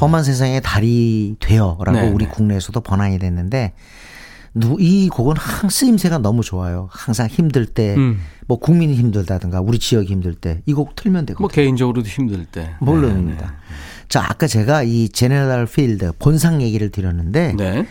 험한 0.00 0.24
세상의 0.24 0.62
달이 0.62 1.36
되어라고 1.38 1.92
네, 1.92 2.10
우리 2.10 2.24
네. 2.24 2.30
국내에서도 2.30 2.80
번안이 2.80 3.20
됐는데 3.20 3.72
누- 3.74 4.03
이 4.78 5.08
곡은 5.08 5.36
항 5.36 5.68
쓰임새가 5.68 6.18
너무 6.18 6.42
좋아요. 6.42 6.88
항상 6.92 7.26
힘들 7.26 7.66
때, 7.66 7.94
음. 7.96 8.20
뭐 8.46 8.58
국민이 8.58 8.94
힘들다든가 8.94 9.60
우리 9.60 9.78
지역이 9.78 10.12
힘들 10.12 10.34
때 10.34 10.60
이 10.66 10.72
곡 10.74 10.94
틀면 10.94 11.26
되고 11.26 11.40
뭐 11.42 11.48
개인적으로도 11.48 12.06
힘들 12.08 12.44
때. 12.46 12.74
물론입니다. 12.80 13.54
자 14.08 14.22
아까 14.28 14.46
제가 14.46 14.82
이 14.84 15.08
제네럴 15.08 15.66
필드 15.66 16.12
본상 16.18 16.62
얘기를 16.62 16.90
드렸는데 16.90 17.54
네. 17.56 17.74
네. 17.82 17.86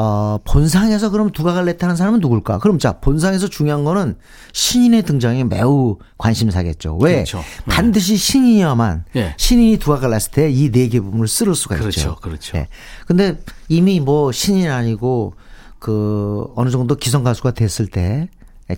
어, 0.00 0.38
본상에서 0.44 1.10
그럼 1.10 1.30
두가 1.32 1.52
갈레트 1.52 1.84
하는 1.84 1.96
사람은 1.96 2.20
누굴까? 2.20 2.58
그럼 2.58 2.78
자, 2.78 2.92
본상에서 3.00 3.48
중요한 3.48 3.82
거는 3.82 4.14
신인의 4.52 5.02
등장이 5.02 5.42
매우 5.42 5.98
관심사겠죠. 6.18 6.98
왜? 7.00 7.14
그렇죠. 7.14 7.38
네. 7.38 7.74
반드시 7.74 8.16
신인이어만 8.16 9.06
예. 9.16 9.34
신인이 9.36 9.78
두가 9.78 9.98
갈랐을 9.98 10.30
때 10.30 10.50
이 10.50 10.70
네 10.70 10.88
개 10.88 11.00
부분을 11.00 11.26
쓸 11.26 11.52
수가 11.52 11.76
그렇죠. 11.76 12.00
있죠. 12.00 12.16
그렇죠. 12.22 12.58
예. 12.58 12.68
근데 13.06 13.40
이미 13.68 13.98
뭐 13.98 14.30
신인 14.30 14.70
아니고 14.70 15.34
그 15.78 16.46
어느 16.56 16.70
정도 16.70 16.94
기성 16.96 17.22
가수가 17.24 17.52
됐을 17.52 17.86
때 17.86 18.28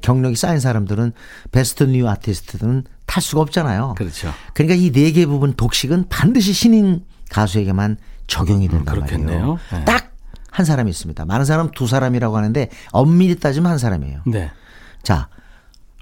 경력이 0.02 0.36
쌓인 0.36 0.60
사람들은 0.60 1.12
Best 1.50 1.85
New 1.85 2.09
Artist는 2.09 2.85
탈 3.06 3.22
수가 3.22 3.42
없잖아요. 3.42 3.94
그렇죠. 3.96 4.32
그러니까 4.54 4.74
이 4.76 4.90
네 4.92 5.12
개 5.12 5.26
부분 5.26 5.54
독식은 5.54 6.06
반드시 6.08 6.52
신인 6.52 7.04
가수에게만 7.30 7.96
적용이 8.26 8.68
된단 8.68 8.96
음, 8.96 9.00
그렇겠네요. 9.00 9.38
말이에요. 9.38 9.58
네. 9.72 9.84
딱 9.85 10.30
한 10.30 10.64
사람이 10.64 10.90
있습니다. 10.90 11.24
많은 11.24 11.44
사람 11.44 11.70
두 11.72 11.86
사람이라고 11.88 12.36
하는데 12.36 12.68
엄밀히 12.92 13.38
따지면 13.40 13.70
한 13.70 13.78
사람이에요. 13.78 14.20
네. 14.26 14.50
자, 15.02 15.28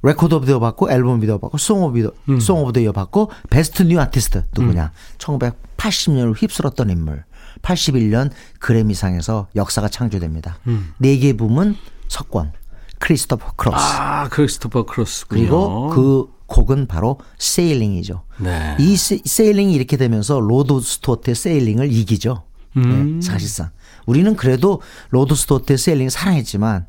Record 0.03 0.35
of 0.35 0.46
the 0.46 0.59
받고 0.61 0.90
Album 0.90 1.18
of 1.20 1.24
the 1.24 1.31
Year 1.31 1.38
받고 1.38 1.56
Song 1.59 1.83
of 1.83 2.03
the 2.03 2.12
음. 2.28 2.38
Song 2.40 2.61
of 2.61 2.72
the 2.72 2.81
Year 2.81 2.92
받고 2.92 3.30
Best 3.48 3.83
New 3.85 3.98
Artist 4.01 4.44
누구냐? 4.56 4.92
1980년을 5.16 6.34
휩쓸었던 6.37 6.90
인물. 6.90 7.24
81년 7.62 8.31
그래미상에서 8.59 9.49
역사가 9.57 9.88
창조됩니다. 9.88 10.59
음. 10.66 10.92
네개 10.99 11.35
부문 11.35 11.77
석권 12.09 12.53
크리스토퍼 12.99 13.53
크로스. 13.57 13.77
아, 13.79 14.29
크리스토퍼 14.29 14.85
크로스군요. 14.85 15.40
그리고 15.40 15.88
그 15.90 16.38
곡은 16.47 16.87
바로 16.87 17.18
Sailing이죠. 17.38 18.22
네. 18.38 18.77
이 18.81 18.97
세, 18.97 19.21
Sailing이 19.24 19.72
이렇게 19.75 19.97
되면서 19.97 20.40
로드 20.40 20.81
스튜어트의 20.81 21.35
Sailing을 21.35 21.92
이기죠. 21.92 22.42
음. 22.77 23.21
네, 23.21 23.27
사실상 23.27 23.71
우리는 24.07 24.35
그래도 24.35 24.81
로드 25.11 25.35
스튜어트의 25.35 25.79
Sailing 25.79 26.09
사랑했지만 26.09 26.87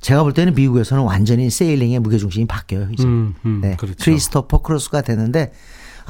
제가 0.00 0.22
볼 0.22 0.32
때는 0.32 0.54
미국에서는 0.54 1.02
완전히 1.04 1.50
Sailing의 1.50 2.00
무게 2.00 2.18
중심이 2.18 2.46
바뀌어요. 2.46 2.88
이제. 2.92 3.04
음, 3.04 3.34
음, 3.44 3.60
네. 3.62 3.76
그렇죠. 3.76 3.96
크리스토퍼 4.00 4.62
크로스가 4.62 5.02
되는데 5.02 5.52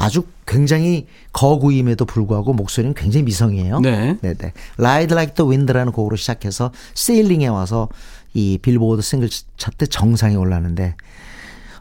아주 0.03 0.25
굉장히 0.47 1.07
거구임에도 1.33 2.05
불구하고 2.07 2.53
목소리는 2.53 2.93
굉장히 2.95 3.23
미성이에요. 3.23 3.79
네. 3.79 4.19
네, 4.21 4.35
네. 4.35 4.53
Ride 4.77 5.15
Like 5.15 5.35
the 5.35 5.49
Wind라는 5.49 5.93
곡으로 5.93 6.17
시작해서 6.17 6.73
Sailing에 6.95 7.47
와서 7.47 7.89
이 8.35 8.59
빌보드 8.61 9.01
싱글 9.01 9.29
차트 9.57 9.87
정상에 9.87 10.35
올랐는데 10.35 10.97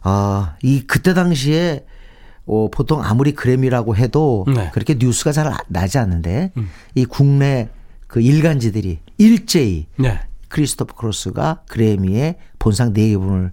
아, 0.03 0.55
이 0.61 0.81
그때 0.81 1.15
당시에 1.15 1.83
어, 2.45 2.69
보통 2.71 3.03
아무리 3.03 3.31
그래미라고 3.33 3.95
해도 3.95 4.45
네. 4.47 4.65
음. 4.65 4.69
그렇게 4.71 4.95
뉴스가 4.99 5.31
잘 5.31 5.51
나지 5.67 5.97
않는데 5.97 6.51
이 6.93 7.05
국내 7.05 7.69
그 8.05 8.21
일간지들이 8.21 8.99
일제히 9.17 9.87
네. 9.97 10.19
크리스토퍼 10.49 10.95
크로스가 10.95 11.61
그래미의 11.67 12.35
본상 12.59 12.93
4개 12.93 13.19
분을 13.19 13.51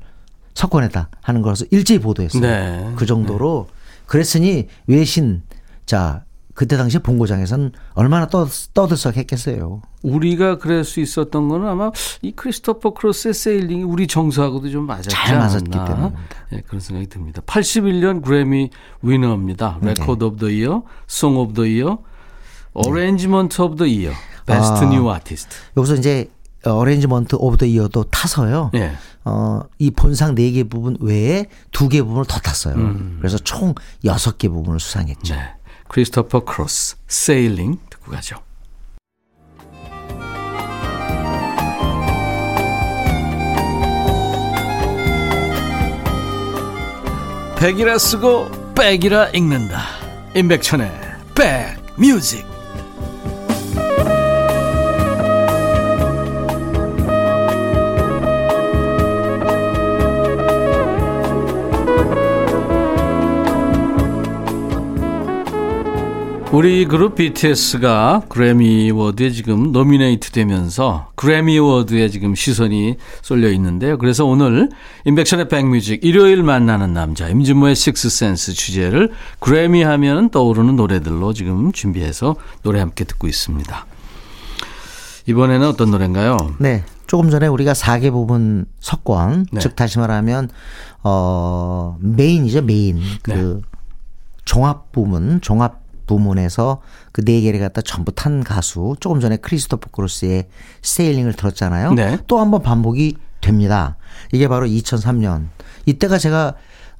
석권했다 0.54 1.08
하는 1.22 1.40
것을 1.40 1.68
일제히 1.70 2.00
보도했어요. 2.00 2.42
네. 2.42 2.92
그 2.96 3.06
정도로 3.06 3.68
그랬으니 4.08 4.66
외신 4.88 5.42
자 5.86 6.24
그때 6.54 6.76
당시에 6.76 6.98
본고장에서는 7.00 7.70
얼마나 7.94 8.26
떠, 8.26 8.48
떠들썩했겠어요. 8.74 9.80
우리가 10.02 10.58
그럴 10.58 10.82
수 10.82 10.98
있었던 10.98 11.48
거는 11.48 11.68
아마 11.68 11.92
이 12.20 12.32
크리스토퍼 12.32 12.94
크로스의 12.94 13.32
Sailing이 13.32 13.84
우리 13.84 14.08
정서하고도 14.08 14.68
좀 14.70 14.84
맞았지 14.86 15.10
잘. 15.10 15.38
맞았기 15.38 15.70
때문입니다. 15.70 16.18
예, 16.54 16.60
그런 16.66 16.80
생각이 16.80 17.08
듭니다. 17.08 17.42
81년 17.42 18.24
그래미 18.24 18.70
winner입니다. 19.02 19.78
네. 19.82 19.94
Record 19.94 20.24
of 20.24 20.36
the 20.38 20.50
Year, 20.50 20.82
Song 21.06 21.36
of 21.36 21.52
the 21.54 21.64
Year, 21.64 21.98
Arrangement 22.72 23.62
of 23.62 23.76
the 23.76 23.86
Year, 23.86 24.10
Best 24.44 24.84
아. 24.84 24.88
New 24.90 25.08
Artist. 25.08 25.54
여기서 25.76 25.94
이제 25.94 26.28
Arrangement 26.74 27.36
of 27.38 27.56
the 27.56 27.66
Year도 27.66 28.04
타서요. 28.04 28.70
예. 28.74 28.92
어, 29.24 29.60
이 29.78 29.90
본상 29.90 30.34
4개 30.34 30.68
부분 30.68 30.96
외에 31.00 31.46
2개 31.72 31.98
부분을 31.98 32.24
더 32.26 32.38
탔어요. 32.38 32.74
그래서 33.18 33.38
총 33.38 33.74
6개 34.04 34.48
부분을 34.48 34.80
수상했죠. 34.80 35.34
네. 35.34 35.54
크리스토퍼 35.88 36.44
크로스, 36.44 36.96
Sailing 37.06 37.78
듣고 37.90 38.12
가죠. 38.12 38.36
백이라 47.58 47.98
쓰고 47.98 48.74
백이라 48.74 49.30
읽는다. 49.30 49.82
임백천의 50.36 50.92
백뮤직. 51.34 52.57
우리 66.50 66.86
그룹 66.86 67.14
BTS가 67.14 68.22
그래미 68.30 68.90
어워드에 68.90 69.30
지금 69.30 69.70
nominate 69.70 70.30
되면서 70.30 71.10
그래미 71.14 71.58
어워드에 71.58 72.08
지금 72.08 72.34
시선이 72.34 72.96
쏠려 73.20 73.50
있는데요. 73.52 73.98
그래서 73.98 74.24
오늘 74.24 74.70
임백천의 75.04 75.48
백뮤직 75.48 76.02
일요일 76.02 76.42
만나는 76.42 76.94
남자 76.94 77.28
임진모의 77.28 77.76
식스센스 77.76 78.54
주제를 78.54 79.12
그래미 79.40 79.82
하면 79.82 80.30
떠오르는 80.30 80.76
노래들로 80.76 81.34
지금 81.34 81.70
준비해서 81.70 82.34
노래 82.62 82.80
함께 82.80 83.04
듣고 83.04 83.26
있습니다. 83.26 83.86
이번에는 85.26 85.68
어떤 85.68 85.90
노래인가요? 85.90 86.38
네. 86.58 86.82
조금 87.06 87.28
전에 87.28 87.46
우리가 87.46 87.74
4개 87.74 88.10
부분 88.10 88.64
석권, 88.80 89.48
네. 89.52 89.60
즉 89.60 89.76
다시 89.76 89.98
말하면 89.98 90.48
어 91.02 91.98
메인이죠, 92.00 92.62
메인. 92.62 93.02
그 93.22 93.30
네. 93.32 93.60
종합 94.46 94.92
부문, 94.92 95.42
종합 95.42 95.87
부문에서 96.08 96.82
그 97.12 97.22
네 97.24 97.40
개를 97.42 97.60
갖다 97.60 97.80
전부 97.82 98.10
탄 98.12 98.42
가수 98.42 98.96
조금 98.98 99.20
전에 99.20 99.36
크리스토퍼 99.36 99.90
크로스의 99.92 100.48
세일링을 100.82 101.34
들었잖아요. 101.34 101.92
네. 101.92 102.18
또 102.26 102.40
한 102.40 102.50
번 102.50 102.62
반복이 102.62 103.16
됩니다. 103.40 103.96
이게 104.32 104.48
바로 104.48 104.66
2003년. 104.66 105.46
이때가 105.86 106.18
제가 106.18 106.54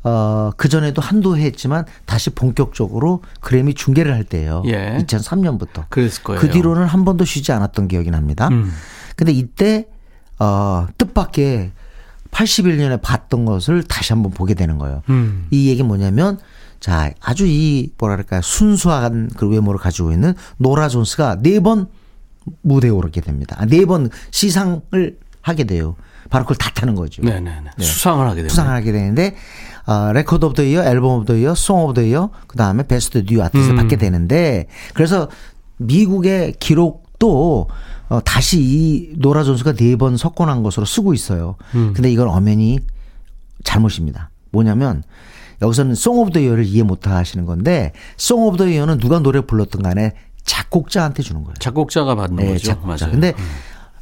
어, 0.04 0.52
그전에도 0.56 1.02
한두 1.02 1.36
해 1.36 1.44
했지만 1.46 1.84
다시 2.06 2.30
본격적으로 2.30 3.22
그래미 3.40 3.74
중계를 3.74 4.14
할 4.14 4.22
때예요. 4.22 4.62
예. 4.66 4.96
2003년부터. 5.04 5.86
그랬을 5.88 6.22
거예요. 6.22 6.40
그 6.40 6.50
뒤로는 6.50 6.84
한 6.86 7.04
번도 7.04 7.24
쉬지 7.24 7.50
않았던 7.50 7.88
기억이 7.88 8.10
납니다. 8.12 8.46
음. 8.48 8.72
근데 9.16 9.32
이때 9.32 9.86
어, 10.38 10.86
뜻밖의 10.98 11.72
81년에 12.30 13.00
봤던 13.02 13.44
것을 13.44 13.82
다시 13.82 14.12
한번 14.12 14.30
보게 14.32 14.54
되는 14.54 14.78
거예요. 14.78 15.02
음. 15.08 15.46
이 15.50 15.68
얘기 15.68 15.82
뭐냐면 15.82 16.38
자 16.80 17.12
아주 17.20 17.46
이 17.46 17.90
뭐랄까 17.98 18.40
순수한 18.40 19.30
그 19.36 19.48
외모를 19.48 19.80
가지고 19.80 20.12
있는 20.12 20.34
노라 20.58 20.88
존스가 20.88 21.38
네 21.42 21.60
번 21.60 21.88
무대에 22.62 22.90
오르게 22.90 23.20
됩니다. 23.20 23.56
아, 23.58 23.66
네번 23.66 24.08
시상을 24.30 25.18
하게 25.42 25.64
돼요. 25.64 25.96
바로 26.30 26.44
그걸 26.44 26.56
다 26.56 26.70
타는 26.74 26.94
거죠. 26.94 27.20
네네네. 27.22 27.70
수상을 27.78 28.24
하게 28.24 28.36
됩니다. 28.36 28.52
수상을 28.54 28.72
하게 28.72 28.92
되는데 28.92 29.34
어, 29.86 30.12
Record 30.12 30.44
of 30.46 30.54
the 30.54 30.62
Year, 30.62 30.82
Album 30.84 31.18
of 31.18 31.24
the 31.26 31.36
Year, 31.36 31.54
Song 31.54 31.80
of 31.84 31.94
the 31.94 32.02
Year, 32.02 32.30
그다음에 32.46 32.86
Best 32.86 33.24
New 33.26 33.42
Artist 33.42 33.68
를 33.68 33.74
음. 33.74 33.76
받게 33.76 33.96
되는데 33.96 34.66
그래서 34.94 35.28
미국의 35.78 36.54
기록도 36.58 37.68
어, 38.08 38.20
다시 38.24 38.60
이 38.62 39.12
노라 39.18 39.44
존스가 39.44 39.74
네 39.74 39.96
번 39.96 40.16
석권한 40.16 40.62
것으로 40.62 40.86
쓰고 40.86 41.12
있어요. 41.14 41.56
음. 41.74 41.92
근데 41.94 42.10
이건 42.10 42.28
엄연히 42.28 42.78
잘못입니다. 43.64 44.30
뭐냐면 44.52 45.02
여기서는 45.62 45.94
Song 45.94 46.18
of 46.18 46.30
the 46.32 46.40
Year를 46.40 46.64
이해 46.64 46.82
못 46.82 47.06
하시는 47.06 47.44
건데 47.46 47.92
Song 48.16 48.42
of 48.44 48.56
the 48.56 48.66
Year는 48.68 48.98
누가 48.98 49.18
노래 49.18 49.40
불렀든 49.40 49.82
간에 49.82 50.12
작곡자한테 50.44 51.22
주는 51.22 51.42
거예요. 51.44 51.54
작곡자가 51.58 52.14
받는 52.14 52.36
네, 52.44 52.52
거죠. 52.52 52.68
작곡자. 52.68 53.06
맞아요. 53.06 53.12
근데 53.12 53.34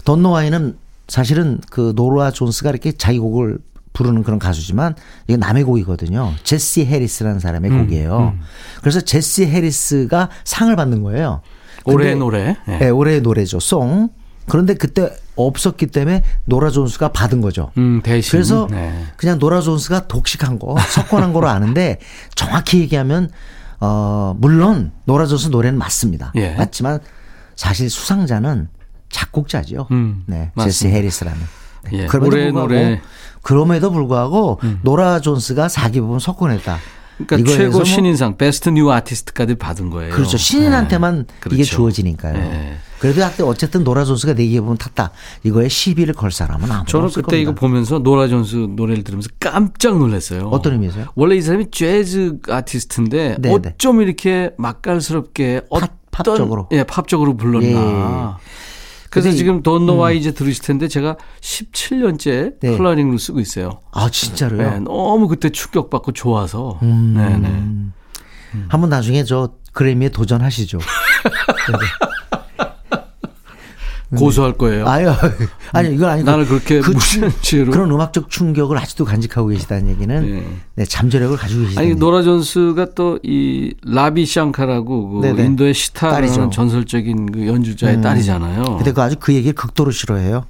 던노와이는 0.04 0.76
사실은 1.08 1.60
그 1.70 1.92
노라 1.96 2.30
존스가 2.30 2.70
이렇게 2.70 2.92
자기 2.92 3.18
곡을 3.18 3.58
부르는 3.92 4.22
그런 4.22 4.38
가수지만 4.38 4.94
이게 5.26 5.36
남의 5.36 5.64
곡이거든요. 5.64 6.32
제시 6.44 6.84
해리스라는 6.84 7.40
사람의 7.40 7.70
음, 7.70 7.78
곡이에요. 7.86 8.34
그래서 8.80 9.00
제시 9.00 9.46
해리스가 9.46 10.28
상을 10.44 10.74
받는 10.76 11.02
거예요. 11.02 11.40
올해의 11.84 12.12
근데- 12.12 12.18
노래. 12.18 12.56
예. 12.68 12.78
네, 12.78 12.88
올해의 12.90 13.22
노래죠. 13.22 13.58
Song. 13.60 14.10
그런데 14.48 14.74
그때 14.74 15.10
없었기 15.34 15.88
때문에 15.88 16.22
노라 16.44 16.70
존스가 16.70 17.12
받은 17.12 17.40
거죠. 17.40 17.72
음, 17.76 18.00
대신. 18.02 18.30
그래서 18.30 18.66
네. 18.70 19.04
그냥 19.16 19.38
노라 19.38 19.60
존스가 19.60 20.08
독식한 20.08 20.58
거, 20.58 20.76
석권한 20.90 21.32
거로 21.32 21.48
아는데 21.48 21.98
정확히 22.34 22.80
얘기하면 22.80 23.30
어 23.80 24.34
물론 24.38 24.92
노라 25.04 25.26
존스 25.26 25.48
노래는 25.48 25.78
맞습니다. 25.78 26.32
예. 26.36 26.54
맞지만 26.54 27.00
사실 27.56 27.90
수상자는 27.90 28.68
작곡자죠. 29.10 29.88
음, 29.90 30.24
네, 30.26 30.50
맞습니다. 30.54 30.64
제시 30.64 30.88
해리스라는. 30.88 31.38
네. 31.84 32.02
예, 32.02 32.06
그럼에도 32.06 32.30
불구하고 32.30 32.68
노래. 32.68 32.92
음. 32.94 33.00
그럼에도 33.42 33.90
불구하고 33.92 34.60
노라 34.82 35.20
존스가 35.20 35.68
4개 35.68 36.00
부분 36.00 36.18
석권했다. 36.18 36.78
그러니까 37.24 37.50
최고 37.50 37.78
뭐 37.78 37.84
신인상 37.84 38.36
Best 38.36 38.68
New 38.68 38.90
Artist까지 38.90 39.54
받은 39.54 39.90
거예요. 39.90 40.14
그렇죠. 40.14 40.36
신인한테만 40.36 41.26
네. 41.26 41.34
이게 41.46 41.56
그렇죠. 41.56 41.76
주어지니까요. 41.76 42.34
네. 42.34 42.76
그래도 42.98 43.22
하여튼 43.22 43.44
어쨌든 43.44 43.84
노라 43.84 44.04
존스가 44.04 44.34
4개 44.34 44.58
부분 44.60 44.76
탔다. 44.76 45.12
이거에 45.42 45.68
시비를 45.68 46.14
걸 46.14 46.30
사람은 46.30 46.70
아무도 46.70 46.90
저는 46.90 47.08
그때 47.08 47.22
겁니다. 47.22 47.36
이거 47.36 47.54
보면서 47.54 47.98
노라 47.98 48.28
존스 48.28 48.68
노래를 48.70 49.04
들으면서 49.04 49.28
깜짝 49.38 49.98
놀랐어요. 49.98 50.48
어떤 50.48 50.74
의미에서요? 50.74 51.06
원래 51.14 51.36
이 51.36 51.42
사람이 51.42 51.70
재즈 51.70 52.38
아티스트인데 52.48 53.36
네, 53.38 53.48
네. 53.48 53.54
어쩜 53.54 54.00
이렇게 54.00 54.50
맛깔스럽게 54.56 55.62
어떤 55.68 55.88
팝적으로. 56.10 56.68
예, 56.72 56.84
팝적으로 56.84 57.36
불렀나. 57.36 58.38
예. 58.40 58.75
그래서 59.20 59.36
지금 59.36 59.62
Don't 59.62 59.86
Know 59.86 60.01
Why 60.01 60.12
이제 60.12 60.32
들으실 60.32 60.62
텐데 60.62 60.88
제가 60.88 61.16
17년째 61.40 62.60
네. 62.60 62.76
컬러링을 62.76 63.18
쓰고 63.18 63.40
있어요. 63.40 63.80
아 63.92 64.10
진짜로요? 64.10 64.70
네, 64.70 64.80
너무 64.80 65.26
그때 65.28 65.50
충격받고 65.50 66.12
좋아서. 66.12 66.78
음. 66.82 67.14
네, 67.16 67.36
네. 67.38 68.62
한번 68.68 68.90
나중에 68.90 69.24
저 69.24 69.54
그래미에 69.72 70.10
도전하시죠. 70.10 70.78
고소할 74.16 74.52
거예요. 74.52 74.86
아유, 74.86 75.08
아니 75.72 75.94
이건 75.94 76.10
아니고 76.10 76.30
나를 76.30 76.46
그렇게 76.46 76.80
그 76.80 76.92
무시한 76.92 77.32
죄로. 77.40 77.72
그런 77.72 77.90
음악적 77.90 78.30
충격을 78.30 78.78
아직도 78.78 79.04
간직하고 79.04 79.48
계시다는 79.48 79.88
얘기는 79.88 80.20
네. 80.24 80.46
네, 80.76 80.84
잠재력을 80.84 81.36
가지고 81.36 81.62
계시다. 81.64 81.80
아니 81.80 81.94
노라 81.94 82.22
존스가 82.22 82.94
또 82.94 83.18
이 83.24 83.74
라비 83.84 84.24
샹카라고 84.26 85.10
그 85.10 85.20
네네. 85.26 85.44
인도의 85.44 85.74
시타라는. 85.74 86.50
전설적인 86.52 87.32
그 87.32 87.46
연주자의 87.46 87.96
음. 87.96 88.02
딸이잖아요. 88.02 88.62
근데 88.76 88.92
그 88.92 89.02
아주 89.02 89.16
그 89.18 89.34
얘기를 89.34 89.54
극도로 89.54 89.90
싫어해요. 89.90 90.44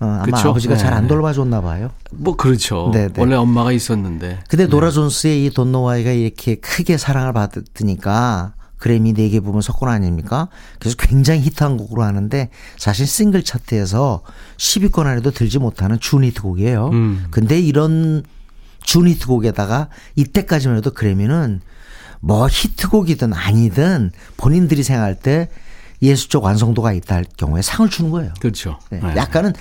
어, 0.00 0.06
아마 0.06 0.22
그쵸? 0.22 0.48
아버지가 0.48 0.76
잘안 0.76 1.02
네. 1.02 1.08
돌봐줬나 1.08 1.60
봐요. 1.60 1.90
뭐 2.10 2.34
그렇죠. 2.34 2.90
네네. 2.92 3.12
원래 3.18 3.36
엄마가 3.36 3.70
있었는데. 3.70 4.40
근데 4.48 4.66
노라 4.66 4.90
존스의 4.90 5.44
이 5.44 5.50
돈노와이가 5.50 6.10
이렇게 6.10 6.54
크게 6.56 6.96
사랑을 6.96 7.32
받으니까 7.34 8.54
그래미 8.80 9.12
4개 9.14 9.44
부분 9.44 9.60
석권 9.60 9.88
아닙니까? 9.88 10.48
그래서 10.78 10.96
굉장히 10.98 11.40
히트한 11.42 11.76
곡으로 11.76 12.02
하는데 12.02 12.48
사실 12.78 13.06
싱글 13.06 13.44
차트에서 13.44 14.22
10위권 14.56 15.06
안에도 15.06 15.30
들지 15.30 15.58
못하는 15.58 16.00
준히트 16.00 16.42
곡이에요. 16.42 16.88
음. 16.88 17.26
근데 17.30 17.60
이런 17.60 18.24
준히트 18.82 19.26
곡에다가 19.26 19.88
이때까지만 20.16 20.78
해도 20.78 20.92
그래미는 20.92 21.60
뭐 22.20 22.48
히트곡이든 22.50 23.32
아니든 23.34 24.10
본인들이 24.38 24.82
생각할 24.82 25.14
때 25.14 25.50
예술적 26.02 26.42
완성도가 26.42 26.94
있다 26.94 27.16
할 27.16 27.24
경우에 27.36 27.60
상을 27.60 27.88
주는 27.90 28.10
거예요. 28.10 28.32
그렇죠. 28.40 28.78
네. 28.90 29.00
네. 29.00 29.14
약간은 29.16 29.52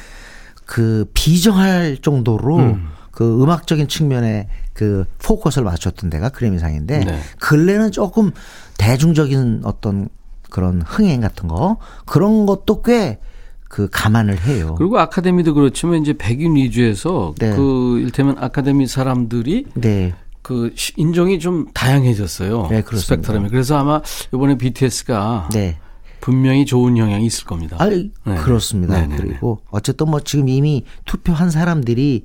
그 0.65 1.05
비정할 1.13 1.97
정도로 2.01 2.57
음. 2.57 2.89
그 3.11 3.43
음악적인 3.43 3.89
측면에 3.89 4.47
그 4.71 5.03
포커스를 5.21 5.65
맞췄던 5.65 6.09
데가 6.09 6.29
그래미상인데 6.29 6.99
네. 6.99 7.19
근래는 7.39 7.91
조금 7.91 8.31
대중적인 8.79 9.61
어떤 9.65 10.09
그런 10.49 10.81
흥행 10.81 11.21
같은 11.21 11.47
거 11.47 11.77
그런 12.05 12.47
것도 12.47 12.81
꽤그 12.81 13.89
감안을 13.91 14.39
해요. 14.45 14.73
그리고 14.77 14.97
아카데미도 14.99 15.53
그렇지만 15.53 16.01
이제 16.01 16.13
백인 16.17 16.55
위주에서 16.55 17.35
네. 17.37 17.55
그 17.55 17.99
일테면 17.99 18.37
아카데미 18.39 18.87
사람들이 18.87 19.65
네. 19.75 20.15
그 20.41 20.71
시- 20.75 20.93
인종이 20.97 21.37
좀 21.37 21.67
다양해졌어요. 21.73 22.67
네, 22.71 22.81
그렇습니다. 22.81 22.99
스펙트럼이. 23.01 23.49
그래서 23.49 23.77
아마 23.77 24.01
이번에 24.33 24.57
BTS가 24.57 25.49
네. 25.51 25.77
분명히 26.21 26.65
좋은 26.65 26.97
영향이 26.97 27.25
있을 27.25 27.45
겁니다. 27.45 27.77
아, 27.79 27.85
네. 27.87 28.09
그렇습니다. 28.41 28.95
네, 28.99 29.07
네, 29.07 29.15
네. 29.17 29.21
그리고 29.21 29.59
어쨌든 29.69 30.09
뭐 30.09 30.19
지금 30.21 30.49
이미 30.49 30.85
투표한 31.05 31.51
사람들이 31.51 32.23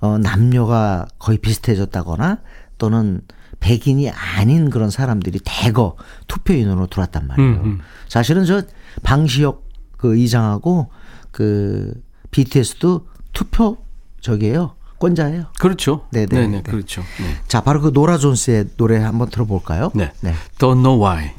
어 0.00 0.18
남녀가 0.18 1.06
거의 1.18 1.38
비슷해졌다거나 1.38 2.38
또는 2.76 3.22
백인이 3.62 4.10
아닌 4.10 4.68
그런 4.68 4.90
사람들이 4.90 5.40
대거 5.44 5.96
투표인으로 6.26 6.88
들어왔단 6.88 7.26
말이에요. 7.28 7.50
음, 7.50 7.60
음. 7.64 7.80
사실은 8.08 8.44
저 8.44 8.62
방시혁 9.02 9.66
그 9.96 10.16
이장하고 10.18 10.90
그 11.30 11.94
BTS도 12.32 13.06
투표 13.32 13.78
저기예요. 14.20 14.74
권자예요. 14.98 15.46
그렇죠. 15.58 16.06
네, 16.12 16.26
네, 16.26 16.46
네, 16.46 16.46
네. 16.46 16.62
그렇죠. 16.62 17.02
네. 17.18 17.36
자, 17.48 17.62
바로 17.62 17.80
그 17.80 17.90
노라 17.92 18.18
존스의 18.18 18.70
노래 18.76 18.98
한번 18.98 19.30
들어볼까요? 19.30 19.90
네. 19.94 20.12
네. 20.20 20.34
Don't 20.58 20.82
Know 20.82 21.02
Why. 21.04 21.30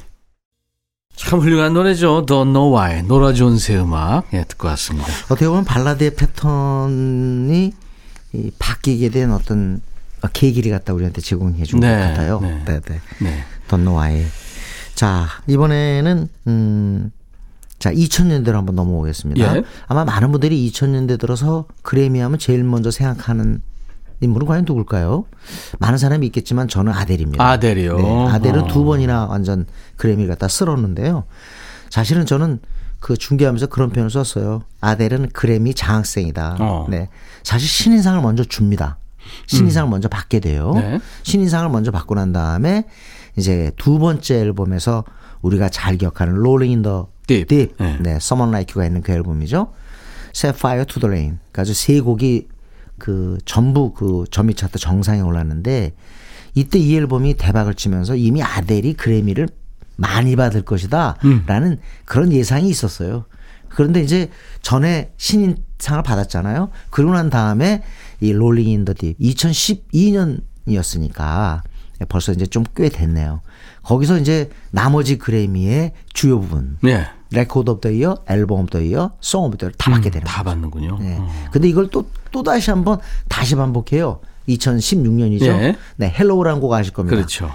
참 1.16 1.40
훌륭한 1.40 1.72
노래죠. 1.72 2.26
Don't 2.26 2.52
Know 2.52 2.76
Why. 2.76 3.02
노라 3.04 3.32
존스의 3.32 3.80
음악 3.80 4.26
예, 4.34 4.44
듣고 4.44 4.68
왔습니다. 4.68 5.08
어떻게 5.26 5.46
보면 5.46 5.64
발라드의 5.64 6.14
패턴이 6.14 7.72
이 8.34 8.50
바뀌게 8.58 9.10
된 9.10 9.32
어떤 9.32 9.80
계기를 10.32 10.70
갖다 10.70 10.92
우리한테 10.92 11.20
제공해 11.20 11.64
준것 11.64 11.88
네, 11.88 11.96
같아요. 11.96 12.40
네. 12.40 12.62
네, 12.66 12.80
네. 12.80 13.00
네. 13.20 13.44
Don't 13.68 13.89
Know 13.89 14.07
Why. 14.07 14.24
자, 14.94 15.26
이번에는 15.46 16.28
음 16.46 17.10
자, 17.78 17.92
2000년대로 17.92 18.52
한번 18.52 18.76
넘어오겠습니다. 18.76 19.56
예. 19.56 19.62
아마 19.86 20.04
많은 20.04 20.32
분들이 20.32 20.70
2000년대 20.70 21.18
들어서 21.18 21.66
그래미 21.82 22.20
하면 22.20 22.38
제일 22.38 22.64
먼저 22.64 22.90
생각하는 22.90 23.60
인물은 24.20 24.46
과연 24.46 24.64
누굴까요? 24.64 25.26
많은 25.80 25.98
사람이 25.98 26.24
있겠지만 26.26 26.68
저는 26.68 26.92
아델입니다. 26.92 27.44
아델이요. 27.44 27.96
네, 27.98 28.26
아델은 28.28 28.62
어. 28.62 28.66
두 28.68 28.84
번이나 28.84 29.26
완전 29.26 29.66
그래미를 29.96 30.30
갖다 30.30 30.48
쓸었는데요. 30.48 31.24
사실은 31.90 32.24
저는 32.24 32.60
그 33.00 33.18
중계하면서 33.18 33.66
그런 33.66 33.90
표현을 33.90 34.10
썼어요. 34.10 34.62
아델은 34.80 35.28
그래미 35.34 35.74
장학생이다. 35.74 36.56
어. 36.60 36.86
네. 36.88 37.10
사실 37.42 37.68
신인상을 37.68 38.22
먼저 38.22 38.44
줍니다. 38.44 38.96
신인상을 39.46 39.90
먼저 39.90 40.08
받게 40.08 40.40
돼요. 40.40 40.72
음. 40.74 40.80
네. 40.80 41.00
신인상을 41.22 41.68
먼저 41.70 41.90
받고 41.90 42.14
난 42.14 42.32
다음에 42.32 42.84
이제 43.36 43.72
두 43.76 43.98
번째 43.98 44.40
앨범에서 44.40 45.04
우리가 45.42 45.68
잘 45.68 45.96
기억하는 45.96 46.34
Rolling 46.34 46.74
in 46.74 46.82
the 46.82 47.02
Deep. 47.26 47.46
Deep. 47.46 47.74
네. 47.78 47.98
네. 48.00 48.10
Someone 48.16 48.50
Like 48.50 48.74
You가 48.74 48.86
있는 48.86 49.02
그 49.02 49.12
앨범이죠. 49.12 49.72
Set 50.34 50.56
Fire 50.56 50.84
to 50.84 51.00
the 51.00 51.08
Rain. 51.08 51.38
그래서 51.52 51.72
세 51.72 52.00
곡이 52.00 52.48
그 52.98 53.38
전부 53.44 53.92
그 53.92 54.24
전미 54.30 54.54
차트 54.54 54.78
정상에 54.78 55.20
올랐는데 55.20 55.92
이때 56.54 56.78
이 56.78 56.96
앨범이 56.96 57.34
대박을 57.34 57.74
치면서 57.74 58.14
이미 58.14 58.42
아델이 58.42 58.94
그래미를 58.94 59.48
많이 59.96 60.36
받을 60.36 60.62
것이다 60.62 61.16
라는 61.46 61.78
그런 62.04 62.32
예상이 62.32 62.68
있었어요. 62.68 63.26
그런데 63.68 64.00
이제 64.00 64.30
전에 64.62 65.12
신인상을 65.16 66.02
받았잖아요. 66.04 66.70
그러고 66.90 67.14
난 67.14 67.30
다음에 67.30 67.82
이 68.24 68.32
Rolling 68.32 68.66
in 68.68 68.84
the 68.84 68.94
Deep 68.94 69.18
2012년이었으니까 69.18 71.60
벌써 72.08 72.32
이제 72.32 72.46
좀 72.46 72.64
꽤 72.76 72.88
됐네요. 72.88 73.40
거기서 73.82 74.18
이제 74.18 74.50
나머지 74.70 75.16
그래미의 75.18 75.92
주요 76.12 76.40
부분 76.40 76.78
네. 76.82 77.06
Record 77.30 77.70
of 77.70 77.80
the 77.80 77.90
Year, 77.90 78.16
Album 78.28 78.60
of 78.60 78.70
the 78.70 78.80
Year, 78.80 79.12
Song 79.20 79.44
of 79.44 79.56
the 79.58 79.66
Year 79.66 79.72
다 79.76 79.90
받게 79.90 80.10
되는 80.10 80.24
음, 80.24 80.26
다 80.26 80.42
거죠. 80.42 80.50
받는군요. 80.50 80.98
네. 81.00 81.16
어. 81.20 81.28
근데 81.52 81.68
이걸 81.68 81.88
또, 81.90 82.08
또 82.32 82.42
다시 82.42 82.70
한번 82.70 82.98
다시 83.28 83.54
반복해요. 83.54 84.20
2016년이죠. 84.48 85.42
예. 85.44 85.76
네, 85.96 86.12
Hello라는 86.18 86.60
곡 86.60 86.72
아실 86.72 86.92
겁니다. 86.92 87.16
그렇죠. 87.16 87.50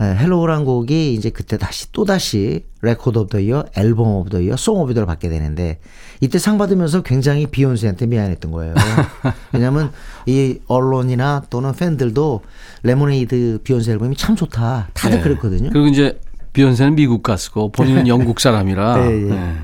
네, 0.00 0.16
Hello라는 0.16 0.64
곡이 0.64 1.12
이제 1.12 1.28
그때 1.28 1.58
다시 1.58 1.92
또 1.92 2.06
다시 2.06 2.64
Record 2.80 3.18
of 3.18 3.28
the 3.28 3.38
Year, 3.38 3.66
Album 3.76 4.08
of 4.08 4.30
the 4.30 4.40
Year, 4.40 4.56
Song 4.56 4.78
of 4.80 4.94
the를 4.94 5.06
받게 5.06 5.28
되는데 5.28 5.78
이때 6.22 6.38
상 6.38 6.56
받으면서 6.56 7.02
굉장히 7.02 7.46
비욘세한테 7.46 8.06
미안했던 8.06 8.50
거예요. 8.50 8.74
왜냐하면 9.52 9.92
이 10.24 10.58
언론이나 10.66 11.42
또는 11.50 11.74
팬들도 11.74 12.40
레모네이드 12.82 13.60
비욘세 13.62 13.92
앨범이 13.92 14.16
참 14.16 14.36
좋다. 14.36 14.88
다들 14.94 15.18
네. 15.18 15.22
그랬거든요. 15.22 15.68
그리고 15.70 15.88
이제 15.88 16.18
비욘세는 16.54 16.94
미국 16.94 17.22
가수고 17.22 17.70
본인은 17.70 18.08
영국 18.08 18.40
사람이라. 18.40 18.96
네, 18.96 19.04
예. 19.04 19.28
네. 19.28 19.54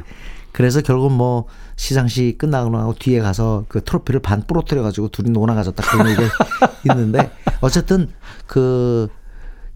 그래서 0.53 0.83
결국 0.83 1.13
뭐 1.13 1.47
시상식 1.77 2.37
끝나고 2.37 2.69
나고 2.71 2.95
뒤에 2.95 3.21
가서 3.21 3.65
그 3.69 3.83
트로피를 3.83 4.21
반 4.21 4.43
부러뜨려 4.47 4.83
가지고 4.83 5.09
둘이 5.09 5.31
노나 5.31 5.55
가졌다 5.55 5.83
그런 5.83 6.09
얘기가 6.11 6.29
있는데 6.85 7.31
어쨌든 7.61 8.09
그 8.47 9.09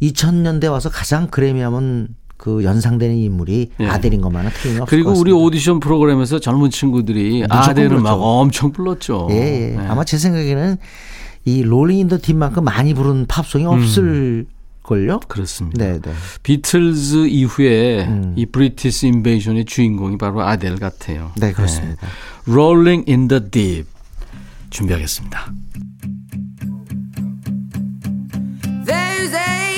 2000년대 0.02 0.70
와서 0.70 0.88
가장 0.88 1.28
그래미 1.28 1.60
하면 1.60 2.08
그 2.36 2.64
연상되는 2.64 3.16
인물이 3.16 3.72
예. 3.80 3.86
아델인 3.86 4.22
것만은 4.22 4.50
틀림이 4.50 4.80
없을 4.80 4.90
그리고 4.90 5.12
것 5.12 5.18
우리 5.18 5.30
같습니다. 5.30 5.44
오디션 5.46 5.80
프로그램에서 5.80 6.40
젊은 6.40 6.70
친구들이 6.70 7.44
아델을 7.50 7.98
막 7.98 8.16
불렀죠. 8.16 8.22
엄청 8.22 8.72
불렀죠. 8.72 9.28
예, 9.30 9.34
예. 9.36 9.76
네. 9.76 9.86
아마 9.86 10.04
제 10.04 10.16
생각에는 10.16 10.78
이 11.44 11.62
Rolling 11.62 11.98
in 11.98 12.06
the 12.06 12.18
Deep만큼 12.22 12.64
많이 12.64 12.94
부른 12.94 13.26
팝송이 13.26 13.66
없을 13.66 14.46
걸요? 14.82 15.20
그렇습니다. 15.28 15.84
네, 15.84 16.00
네. 16.00 16.12
비틀즈 16.42 17.26
이후에 17.28 18.06
음. 18.06 18.32
이 18.36 18.46
British 18.46 19.06
Invasion의 19.06 19.66
주인공이 19.66 20.16
바로 20.16 20.40
아델 20.42 20.76
같아요. 20.76 21.32
네, 21.36 21.52
그렇습니다. 21.52 22.06
Rolling 22.48 23.04
in 23.06 23.28
the 23.28 23.50
Deep 23.50 23.86
준비하겠습니다. 24.70 25.52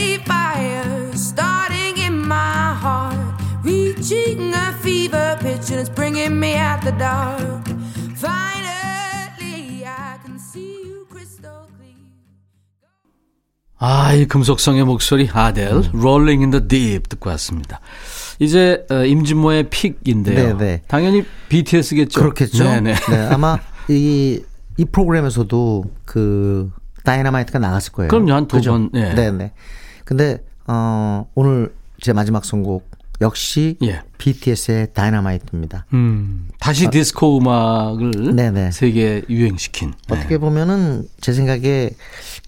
A 0.03 0.19
fire 0.25 1.13
starting 1.15 1.97
in 1.97 2.27
my 2.27 2.75
heart, 2.75 3.15
reaching 3.63 4.53
a 4.53 4.73
fever 4.83 5.39
pitch, 5.41 5.71
and 5.71 5.79
it's 5.79 5.89
bringing 5.89 6.41
me 6.41 6.57
out 6.57 6.83
the 6.83 6.91
dark. 6.99 7.63
Finally, 8.17 9.87
I 9.87 10.19
can 10.25 10.41
see 10.41 10.83
you 10.85 11.07
crystal 11.09 11.69
clear. 11.79 11.95
아, 13.79 14.13
이 14.15 14.27
금속성의 14.27 14.85
목소리 14.87 15.29
아델 15.33 15.71
음. 15.71 15.83
Rolling 15.95 16.43
in 16.43 16.51
the 16.51 16.67
Deep 16.67 17.09
듣고 17.09 17.31
왔습니다. 17.31 17.79
이제 18.41 18.85
어, 18.91 19.05
임진모의 19.05 19.71
픽인데요. 19.71 20.57
네, 20.57 20.65
네. 20.65 20.83
당연히 20.89 21.25
BTS겠죠. 21.49 22.21
그렇겠죠. 22.21 22.65
네네. 22.65 22.95
네, 22.95 23.27
아마 23.31 23.57
이, 23.89 24.43
이 24.79 24.85
프로그램에서도 24.85 25.85
그 26.05 26.73
다이너마이트가 27.05 27.61
나갔을 27.61 27.93
거예요. 27.93 28.09
그럼요, 28.09 28.33
한두? 28.33 28.61
번, 28.63 28.91
네. 28.93 29.15
네, 29.15 29.31
네. 29.31 29.53
근데 30.05 30.45
어 30.67 31.27
오늘 31.35 31.75
제 32.01 32.13
마지막 32.13 32.45
선곡 32.45 32.91
역시 33.23 33.77
예. 33.83 34.03
BTS의 34.19 34.89
다이너마이트입니다. 34.95 35.87
음, 35.93 36.49
다시 36.59 36.89
디스코 36.91 37.39
음악을 37.39 38.11
아. 38.17 38.33
네네. 38.33 38.73
세계 38.73 39.23
유행시킨. 39.29 39.93
네. 40.09 40.17
어떻게 40.17 40.39
보면은 40.39 41.05
제 41.21 41.33
생각에 41.33 41.91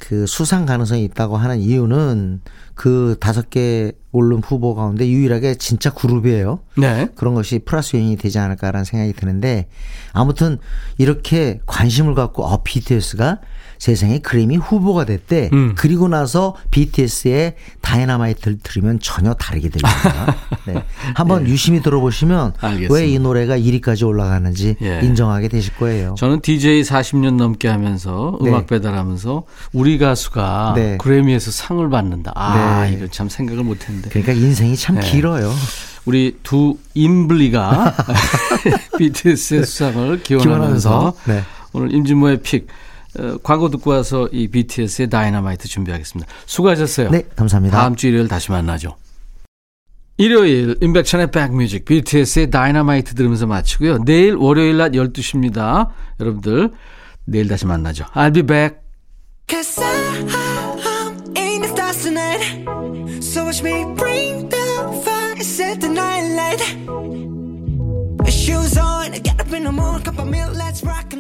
그 0.00 0.26
수상 0.26 0.66
가능성이 0.66 1.04
있다고 1.04 1.36
하는 1.36 1.60
이유는 1.60 2.40
그 2.74 3.16
다섯 3.20 3.50
개 3.50 3.92
오른 4.10 4.40
후보 4.42 4.74
가운데 4.74 5.08
유일하게 5.08 5.54
진짜 5.54 5.90
그룹이에요. 5.90 6.58
네. 6.76 7.08
그런 7.14 7.34
것이 7.34 7.60
플러스 7.60 7.96
요인이 7.96 8.16
되지 8.16 8.38
않을까라는 8.40 8.84
생각이 8.84 9.12
드는데 9.12 9.68
아무튼 10.12 10.58
이렇게 10.98 11.60
관심을 11.66 12.14
갖고 12.14 12.44
어 12.44 12.62
BTS가 12.64 13.38
세상에 13.78 14.18
그래미 14.18 14.56
후보가 14.56 15.04
됐대. 15.04 15.50
음. 15.52 15.74
그리고 15.76 16.08
나서 16.08 16.54
BTS의 16.70 17.54
다이너마이트를 17.80 18.58
들으면 18.62 18.98
전혀 19.00 19.34
다르게 19.34 19.68
들립니다. 19.68 20.36
네. 20.66 20.82
한번 21.14 21.46
유심히 21.46 21.82
들어보시면 21.82 22.54
예. 22.80 22.88
왜이 22.90 23.18
노래가 23.18 23.58
1위까지 23.58 24.06
올라가는지 24.06 24.76
예. 24.82 25.00
인정하게 25.02 25.48
되실 25.48 25.74
거예요. 25.76 26.14
저는 26.18 26.40
DJ 26.40 26.82
40년 26.82 27.36
넘게 27.36 27.68
하면서 27.68 28.38
네. 28.42 28.50
음악 28.50 28.66
배달하면서 28.66 29.44
우리 29.72 29.98
가수가 29.98 30.72
네. 30.76 30.96
그래미에서 30.98 31.50
상을 31.50 31.88
받는다. 31.88 32.32
아, 32.34 32.84
네. 32.84 32.94
이거 32.96 33.06
참 33.08 33.28
생각을 33.28 33.64
못 33.64 33.88
했는데. 33.88 34.08
그러니까 34.10 34.32
인생이 34.32 34.76
참 34.76 34.96
네. 34.96 35.02
길어요. 35.02 35.52
우리 36.06 36.36
두 36.42 36.76
임블리가 36.94 37.94
BTS의 38.98 39.64
수상을 39.64 40.20
기원하면서 40.22 40.88
기원하면서, 40.88 41.14
네. 41.26 41.42
오늘 41.72 41.92
임진모의 41.94 42.42
pick 42.42 42.66
어, 42.66 42.83
광고 43.42 43.70
듣고 43.70 43.90
와서 43.90 44.28
이 44.32 44.48
BTS의 44.48 45.08
다이너마이트 45.10 45.68
준비하겠습니다. 45.68 46.30
수고하셨어요. 46.46 47.10
네, 47.10 47.22
감사합니다. 47.36 47.78
다음 47.78 47.96
주 47.96 48.08
일요일 48.08 48.28
다시 48.28 48.50
만나죠. 48.50 48.96
일요일 50.16 50.76
임백천의 50.80 51.32
백뮤직 51.32 51.84
BTS의 51.84 52.50
다이너마이트 52.50 53.14
들으면서 53.14 53.46
마치고요. 53.46 54.04
내일 54.04 54.34
월요일 54.36 54.76
낮 54.76 54.92
12시입니다. 54.92 55.88
여러분들 56.20 56.70
내일 57.24 57.48
다시 57.48 57.66
만나죠. 57.66 58.04
I'll 58.14 58.32
be 58.32 58.42
back. 58.42 58.78
Cause 59.48 59.80
I'm 59.80 60.26
in 61.36 61.62
the 61.62 61.68
stars 61.68 62.02
tonight. 62.02 63.22
So 63.22 63.44
watch 63.44 63.62
me 63.62 63.84
bring 63.96 64.48
the 64.48 65.02
fire, 65.02 65.36
set 65.42 65.80
the 65.80 65.92
night 65.92 66.30
alight. 66.34 66.62
Shoes 68.30 68.78
on, 68.78 69.12
get 69.22 69.40
up 69.40 69.52
in 69.52 69.64
the 69.64 69.72
morning, 69.72 70.04
cup 70.04 70.18
of 70.18 70.28
milk, 70.28 70.54
let's 70.54 70.84
rock 70.84 71.12